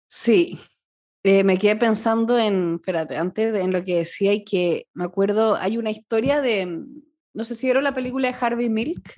[0.08, 0.58] Sí,
[1.22, 5.04] eh, me quedé pensando en, espérate, antes de, en lo que decía y que me
[5.04, 6.82] acuerdo, hay una historia de,
[7.34, 9.14] no sé si vieron la película de Harvey Milk.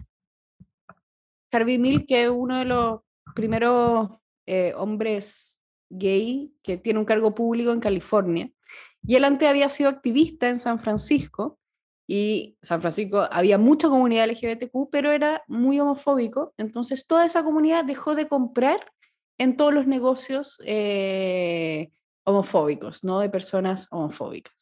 [1.52, 3.00] Harvey Milk, que es uno de los
[3.34, 4.10] primeros
[4.46, 8.50] eh, hombres gay que tiene un cargo público en California.
[9.04, 11.58] Y él antes había sido activista en San Francisco
[12.06, 16.54] y San Francisco había mucha comunidad LGBTQ, pero era muy homofóbico.
[16.56, 18.92] Entonces toda esa comunidad dejó de comprar
[19.38, 21.90] en todos los negocios eh,
[22.24, 23.20] homofóbicos, ¿no?
[23.20, 24.54] De personas homofóbicas.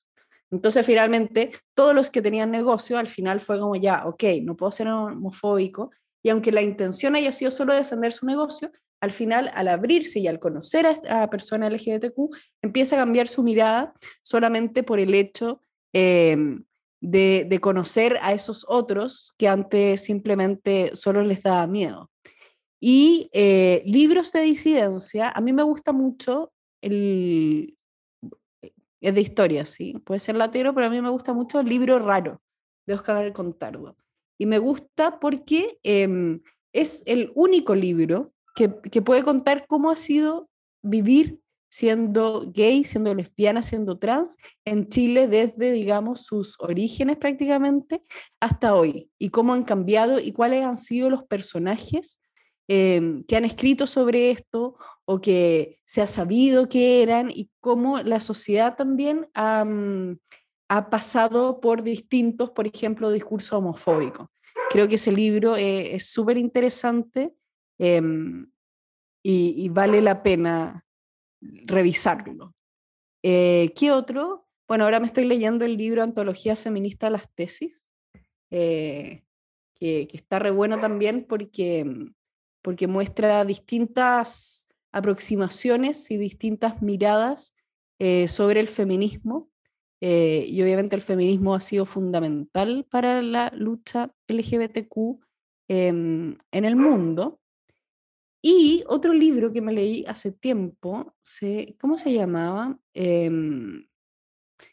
[0.50, 4.72] Entonces, finalmente, todos los que tenían negocio, al final fue como ya, ok, no puedo
[4.72, 5.90] ser homofóbico.
[6.22, 10.26] Y aunque la intención haya sido solo defender su negocio, al final, al abrirse y
[10.26, 15.62] al conocer a esta persona LGBTQ, empieza a cambiar su mirada solamente por el hecho
[15.92, 16.64] em,
[17.00, 22.10] de, de, conocer a esos otros que antes simplemente solo les daba miedo.
[22.80, 27.76] Y eh, libros de disidencia, a mí me gusta mucho el...
[29.02, 31.98] Es de historia, sí, puede ser latero, pero a mí me gusta mucho el libro
[31.98, 32.42] raro
[32.86, 33.96] de Oscar Contardo.
[34.38, 36.42] Y me gusta porque em,
[36.74, 38.68] es el único libro que,
[39.02, 40.48] puede contar cómo ha sido
[40.82, 41.40] vivir
[41.70, 48.02] siendo gay, siendo lesbiana, siendo trans en Chile desde, digamos, sus orígenes prácticamente
[48.40, 52.20] hasta hoy y cómo han cambiado y cuáles han sido los personajes
[52.66, 58.02] em, que han escrito sobre esto o que se ha sabido que eran y cómo
[58.02, 59.64] la sociedad también ha,
[60.90, 64.28] pasado por distintos, por ejemplo, discursos homofóbicos.
[64.70, 67.32] Creo que ese libro eh, es súper interesante
[67.82, 68.46] Em,
[69.22, 70.86] y, vale la pena
[71.40, 72.54] revisarlo.
[73.22, 74.46] Eh, ¿Qué otro?
[74.68, 77.86] Bueno, ahora me estoy leyendo el libro Antología Feminista las Tesis,
[78.50, 79.24] eh,
[79.74, 81.86] que, está re bueno también porque,
[82.60, 87.54] porque muestra distintas aproximaciones y distintas miradas
[87.98, 89.48] eh, sobre el feminismo.
[90.02, 95.20] y obviamente el feminismo ha sido fundamental para la lucha LGBTQ
[95.68, 97.40] em, en el mundo.
[98.42, 102.78] Y otro libro que me leí hace tiempo, se, ¿cómo se llamaba?
[102.94, 103.86] Em,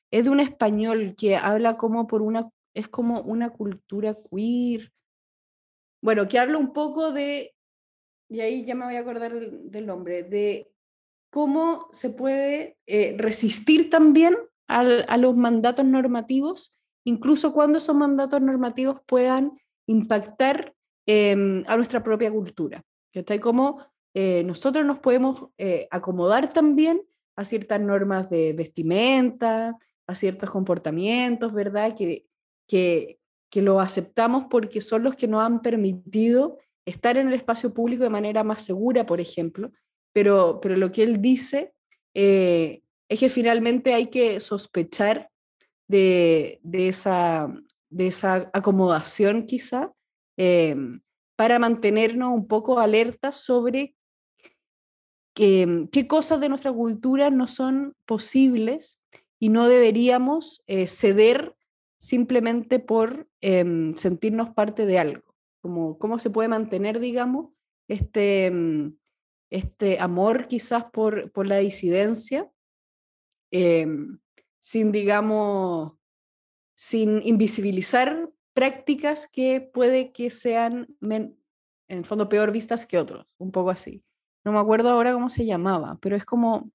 [0.10, 4.94] es de un español que habla como por una, es como una cultura queer.
[6.02, 7.56] Bueno, que habla un poco de,
[8.30, 10.72] y ahí ya me voy a acordar del, nombre, de
[11.30, 14.38] cómo se puede eh, resistir también
[14.70, 19.58] a los mandatos normativos, incluso cuando esos mandatos normativos puedan
[19.88, 20.74] impactar
[21.06, 22.84] em, a nuestra propia cultura.
[23.18, 23.40] ¿Cachai?
[23.40, 27.02] Como eh, nosotros nos podemos eh, acomodar también
[27.36, 31.96] a ciertas normas de vestimenta, a ciertos comportamientos, ¿verdad?
[31.96, 32.28] Que,
[32.68, 37.74] que, que lo aceptamos porque son los que nos han permitido estar en el espacio
[37.74, 39.72] público de manera más segura, por ejemplo.
[40.14, 41.74] Pero, pero lo que él dice
[42.14, 45.32] eh, es que finalmente hay que sospechar
[45.88, 47.52] de, de, esa,
[47.90, 49.92] de esa acomodación quizá,
[51.38, 53.96] para mantenernos un poco alertas sobre
[55.34, 59.00] qué, qué cosas de nuestra cultura no son posibles
[59.40, 61.56] y no deberíamos eh, ceder
[62.00, 65.36] simplemente por em, sentirnos parte de algo.
[65.62, 67.52] Como, ¿Cómo se puede mantener, digamos,
[67.88, 68.98] este, em,
[69.52, 72.52] este amor quizás por, por la disidencia
[73.52, 74.20] em,
[74.60, 75.94] sin, digamos,
[76.76, 81.38] sin invisibilizar prácticas que puede que sean, en
[81.90, 84.04] el fondo, peor vistas que otros, un poco así.
[84.44, 86.72] No me acuerdo ahora cómo se llamaba, pero es como,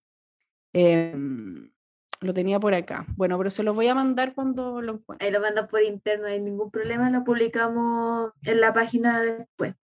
[0.72, 1.72] em,
[2.20, 3.05] lo tenía por acá.
[3.16, 5.26] Bueno, pero se lo voy a mandar cuando lo encuentre.
[5.26, 9.74] Ahí lo manda por interno, no hay ningún problema, lo publicamos en la página después.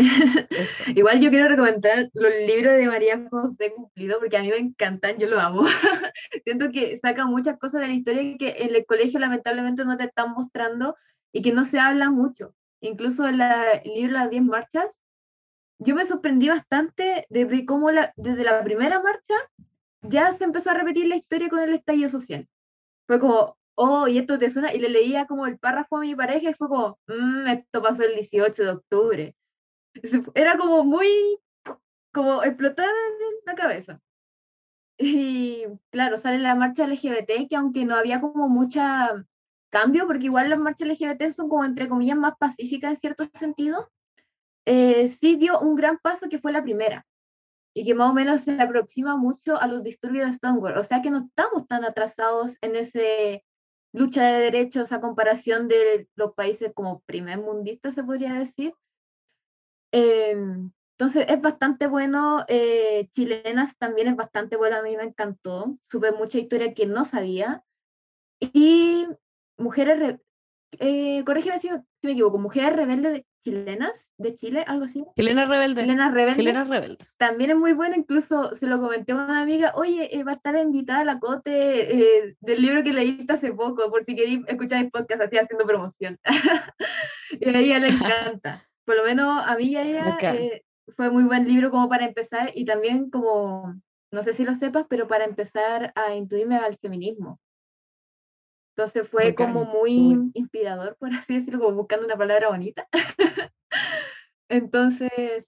[0.96, 5.18] Igual yo quiero recomendar los libros de María José Cumplido porque a mí me encantan,
[5.18, 5.64] yo lo amo.
[6.44, 10.04] Siento que saca muchas cosas de la historia que en el colegio lamentablemente no te
[10.04, 10.96] están mostrando
[11.32, 12.54] y que no se habla mucho.
[12.80, 13.38] Incluso el
[13.84, 14.98] libro Las 10 marchas,
[15.78, 19.34] yo me sorprendí bastante desde cómo la, desde la primera marcha
[20.02, 22.48] ya se empezó a repetir la historia con el estallido social.
[23.06, 26.14] Fue como, oh, y esto te suena, y le leía como el párrafo a mi
[26.14, 29.36] pareja y fue como, mmm, esto pasó el 18 de octubre.
[30.34, 31.08] Era como muy,
[32.12, 32.90] como explotar
[33.46, 34.00] la cabeza.
[34.98, 39.24] Y claro, sale la marcha LGBT, que aunque no había como mucha
[39.70, 43.90] cambio, porque igual las marchas LGBT son como entre comillas más pacíficas en cierto sentido,
[44.66, 47.06] eh, sí dio un gran paso que fue la primera
[47.74, 50.76] y que más o menos se aproxima mucho a los disturbios de Stonewall.
[50.76, 53.44] O sea que no estamos tan atrasados en ese
[53.92, 58.74] lucha de derechos a comparación de los países como primer mundista, se podría decir.
[59.92, 62.44] Em, entonces es bastante bueno.
[62.48, 65.78] Eh, chilenas también es bastante bueno, a mí me encantó.
[65.90, 67.62] Supe mucha historia que no sabía.
[68.38, 69.06] Y
[69.56, 70.20] mujeres,
[70.78, 71.70] eh, corrígeme si,
[72.02, 75.04] me equivoco, mujeres rebeldes chilenas de Chile, algo así.
[75.16, 75.84] Chilenas rebeldes.
[75.84, 76.36] Chilenas rebeldes.
[76.36, 77.16] Chilenas rebeldes.
[77.16, 80.34] También es muy bueno, incluso se lo comenté a una amiga, oye, eh, va a
[80.34, 84.40] estar invitada a la Cote eh, del libro que leíste hace poco, por si queréis
[84.46, 86.18] escuchar el podcast así haciendo promoción.
[87.40, 88.69] y a ella le encanta.
[88.90, 90.64] Por lo menos a mí y a ella eh,
[90.96, 93.80] fue muy buen libro como para empezar y también como,
[94.10, 97.38] no sé si lo sepas, pero para empezar a intuirme al feminismo.
[98.74, 102.88] Entonces fue como muy inspirador, por así decirlo, como buscando una palabra bonita.
[104.50, 105.46] Entonces,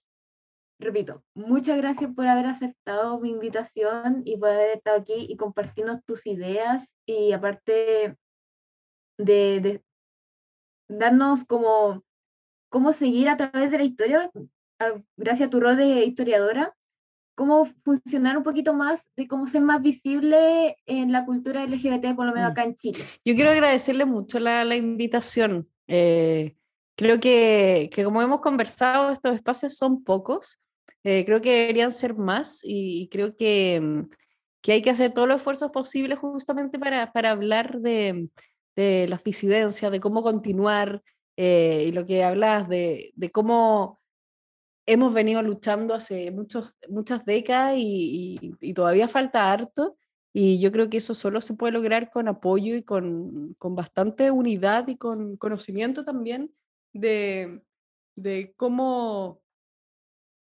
[0.79, 6.01] repito, muchas gracias por haber aceptado mi invitación y por haber estado aquí y compartirnos
[6.05, 8.15] tus ideas y aparte
[9.17, 9.83] de,
[10.87, 12.05] darnos como
[12.73, 14.31] cómo seguir a través de la historia,
[15.15, 16.75] gracias a tu rol de historiadora,
[17.35, 22.25] cómo funcionar un poquito más, de cómo ser más visible en la cultura LGBT, por
[22.25, 22.51] lo menos mm.
[22.51, 22.97] acá en Chile.
[23.23, 25.67] Yo quiero agradecerle mucho la, la invitación.
[25.85, 26.55] Eh,
[26.97, 30.59] creo que, que, como hemos conversado, estos espacios son pocos.
[31.03, 34.09] Eh, creo que deberían ser más y, creo que, mm,
[34.63, 38.29] que, hay que hacer todos los esfuerzos posibles justamente para, para hablar de,
[38.75, 41.03] de, las disidencias, de cómo continuar
[41.37, 43.99] eh, y lo que hablas de, cómo
[44.85, 49.97] hemos venido luchando hace muchos, muchas décadas y, todavía falta harto.
[50.35, 54.31] Y yo creo que eso solo se puede lograr con apoyo y con, con bastante
[54.31, 56.51] unidad y con conocimiento también
[56.91, 57.61] de,
[58.15, 59.41] de, cómo,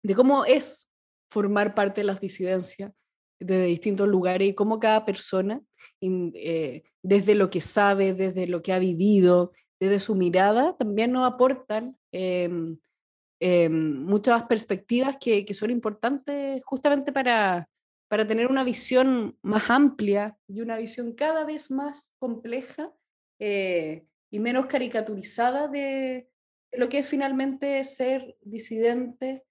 [0.03, 0.89] de cómo es
[1.30, 2.91] formar parte de las disidencias
[3.39, 5.61] desde distintos lugares y cómo cada persona,
[6.01, 11.32] eh, desde lo que sabe, desde lo que ha vivido, desde su mirada, también nos
[11.32, 12.77] aportan em,
[13.41, 17.69] Em, muchas perspectivas que, que, son importantes justamente para,
[18.09, 22.91] para tener una visión más amplia y una visión cada vez más compleja
[23.39, 26.30] eh, y menos caricaturizada de,
[26.73, 29.45] lo que es finalmente ser disidente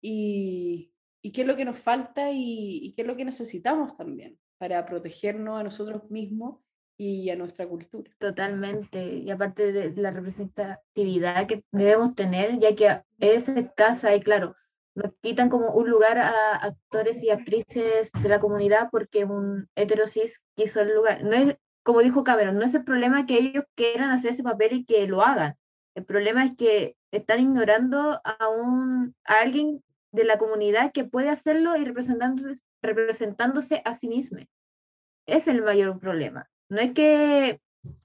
[0.00, 0.90] y,
[1.22, 4.38] y, qué es lo que nos falta y, y qué es lo que necesitamos también
[4.56, 6.60] para protegernos a nosotros mismos
[6.96, 8.10] y a nuestra cultura.
[8.18, 14.54] Totalmente, y aparte de la representatividad que debemos tener, ya que es escasa y claro,
[14.94, 20.40] nos quitan como un lugar a actores y actrices de la comunidad porque un heterosis
[20.54, 21.24] quiso el lugar.
[21.24, 24.72] No es, como dijo Cameron, no es el problema que ellos quieran hacer ese papel
[24.72, 25.56] y que lo hagan.
[25.96, 29.82] El problema es que están ignorando a, un, a alguien
[30.12, 34.38] de la comunidad que puede hacerlo y representándose, representándose a sí mismo.
[35.26, 37.60] Es el mayor problema no es que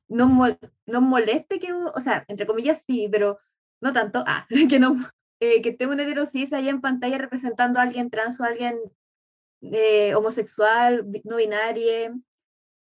[0.08, 0.30] nos,
[1.02, 3.40] moleste que, o sea, entre comillas sí, pero
[3.82, 4.96] no tanto, ah, que, no,
[5.40, 8.80] eh, que esté un heterosis ahí en pantalla representando a alguien trans o a alguien
[9.62, 12.20] eh, homosexual, no binario,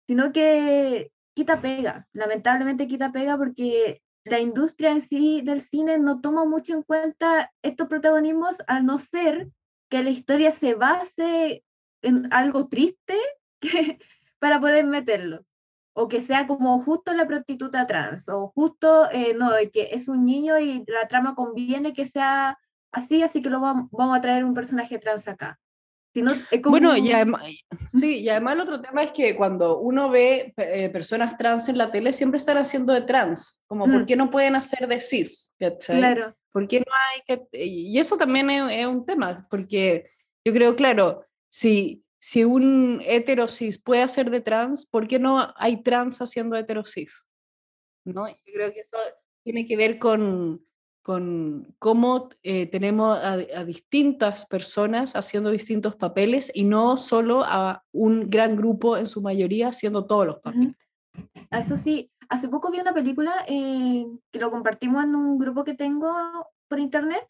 [0.07, 6.21] sino que quita pega, lamentablemente quita pega porque la industria en sí del cine no
[6.21, 9.49] toma mucho en cuenta estos protagonismos al no ser
[9.89, 11.63] que la historia se base
[12.01, 13.17] en algo triste
[14.39, 15.45] para poder meterlos
[15.97, 20.25] o que sea como justo la prostituta trans, o justo, eh, no, que es un
[20.25, 22.59] niño y la trama conviene que sea
[22.91, 25.57] así, así que lo vamos, a traer un personaje trans acá.
[26.63, 27.43] Bueno, y además,
[27.89, 31.77] sí, y además el otro tema es que cuando uno ve eh, personas trans en
[31.77, 34.05] la tele, siempre están haciendo de trans, como, ¿por mm.
[34.05, 35.51] qué no pueden hacer de cis?
[35.85, 36.35] Claro.
[36.51, 37.65] ¿Por qué no hay que...?
[37.65, 40.09] Y eso también es, es un tema, porque
[40.45, 45.83] yo creo, claro, si si un heterosis puede hacer de trans, ¿por qué no hay
[45.83, 47.27] trans haciendo heterosis?
[48.03, 48.27] ¿No?
[48.27, 48.97] Yo creo que eso
[49.43, 50.65] tiene que ver con,
[51.03, 58.27] con cómo eh, tenemos a, distintas personas haciendo distintos papeles y no solo a un
[58.27, 60.75] gran grupo en su mayoría haciendo todos los papeles.
[61.51, 65.75] Eso sí, hace poco vi una película eh, que lo compartimos en un grupo que
[65.75, 66.11] tengo
[66.67, 67.27] por internet,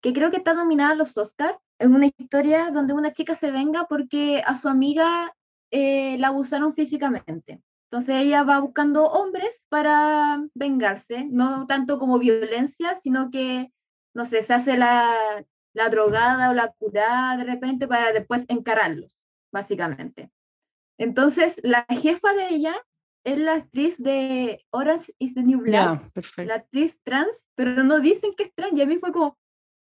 [0.00, 1.58] que creo que está nominada a los Oscars.
[1.78, 5.34] Es una historia donde una chica se venga porque a su amiga
[5.70, 7.60] eh, la abusaron físicamente.
[7.90, 13.72] Entonces ella va buscando hombres para vengarse, no tanto como violencia, sino que,
[14.14, 19.18] no sé, se hace la, la drogada o la curada de repente para después encararlos,
[19.52, 20.30] básicamente.
[20.98, 22.74] Entonces, la jefa de ella
[23.24, 28.34] es la actriz de Orange is the New Black, la actriz trans, pero no dicen
[28.36, 29.36] que es trans, y a mí fue como,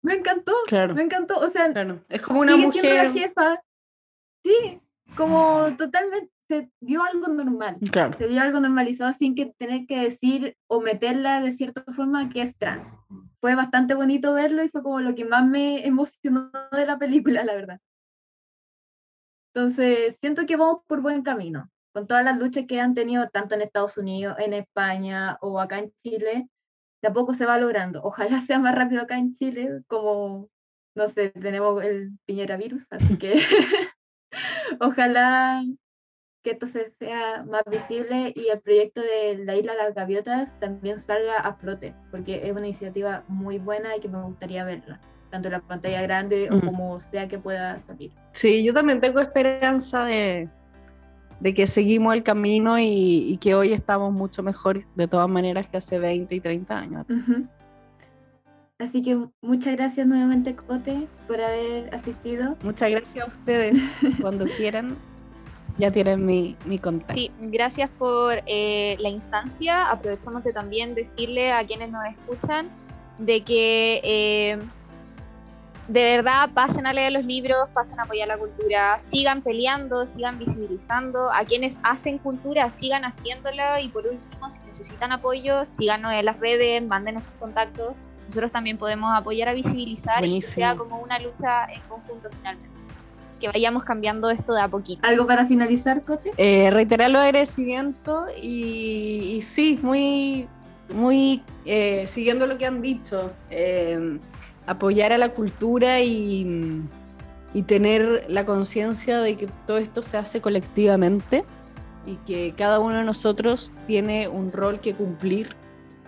[0.08, 1.68] me encantó, me encantó, o sea,
[2.10, 3.06] es como una mujer.
[3.06, 3.62] la jefa,
[4.42, 4.80] sí,
[5.18, 7.78] como totalmente, se dio algo normal.
[8.18, 12.42] Se dio algo normalizado sin que tener que decir o meterla de cierta forma que
[12.42, 12.96] es trans.
[13.42, 17.44] Fue bastante bonito verlo y fue como lo que más me emocionó de la película,
[17.44, 17.80] la verdad.
[19.54, 21.70] Entonces, siento que vamos por buen camino.
[21.94, 25.80] Con todas las luchas que han tenido tanto en Estados Unidos, en España o acá
[25.80, 26.48] en Chile,
[27.02, 28.02] tampoco se va logrando.
[28.04, 30.50] Ojalá sea más rápido acá en Chile, como,
[30.96, 33.36] no sé, tenemos el Piñera virus, así que
[34.80, 35.64] ojalá
[36.44, 40.98] que esto sea más visible y el proyecto de la Isla de las Gaviotas también
[40.98, 45.50] salga a flote, porque es una iniciativa muy buena y que me gustaría verla, tanto
[45.50, 46.62] en la pantalla grande o mm.
[46.62, 48.12] como sea que pueda salir.
[48.32, 50.50] Sí, yo también tengo esperanza de,
[51.40, 55.78] de que seguimos el camino y, que hoy estamos mucho mejor de todas maneras que
[55.78, 57.06] hace 20 y 30 años.
[58.80, 62.56] Así que muchas gracias nuevamente, Cote, por haber asistido.
[62.64, 64.00] Muchas gracias a ustedes.
[64.22, 64.96] Cuando quieran,
[65.78, 67.16] ya tienen mi, mi contacto.
[67.16, 69.90] Sí, gracias por eh, la instancia.
[69.90, 72.70] Aprovechamos de también decirle a quienes nos escuchan
[73.18, 74.60] de que eh,
[75.88, 80.38] de verdad pasen a leer los libros, pasen a apoyar la cultura, sigan peleando, sigan
[80.38, 81.32] visibilizando.
[81.32, 83.80] A quienes hacen cultura, sigan haciéndolo.
[83.82, 87.94] Y por último, si necesitan apoyo, síganos en las redes, mándenos sus contactos.
[88.28, 92.78] Nosotros también podemos apoyar a visibilizar y que sea como una lucha en conjunto finalmente
[93.40, 95.08] que vayamos cambiando esto de a poquito.
[95.08, 96.32] ¿Algo para finalizar, Cote?
[96.38, 100.48] Eh, reiterar los agradecimientos y, y, sí, muy,
[100.92, 104.18] muy eh, siguiendo lo que han dicho, eh,
[104.68, 106.84] apoyar a la cultura y,
[107.66, 111.44] tener la conciencia de que todo esto se hace colectivamente
[112.06, 115.56] y que cada uno de nosotros tiene un rol que cumplir,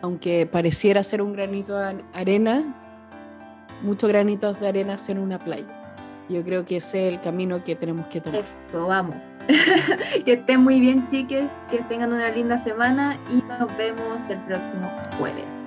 [0.03, 2.75] aunque pareciera ser un granito de arena,
[3.81, 5.65] muchos granitos de arena en una playa.
[6.29, 8.41] Yo creo que ese es el camino que tenemos que tomar.
[8.41, 9.15] Eso, vamos.
[10.25, 14.91] que estén muy bien, chiques, que tengan una linda semana y nos vemos el próximo
[15.17, 15.58] jueves.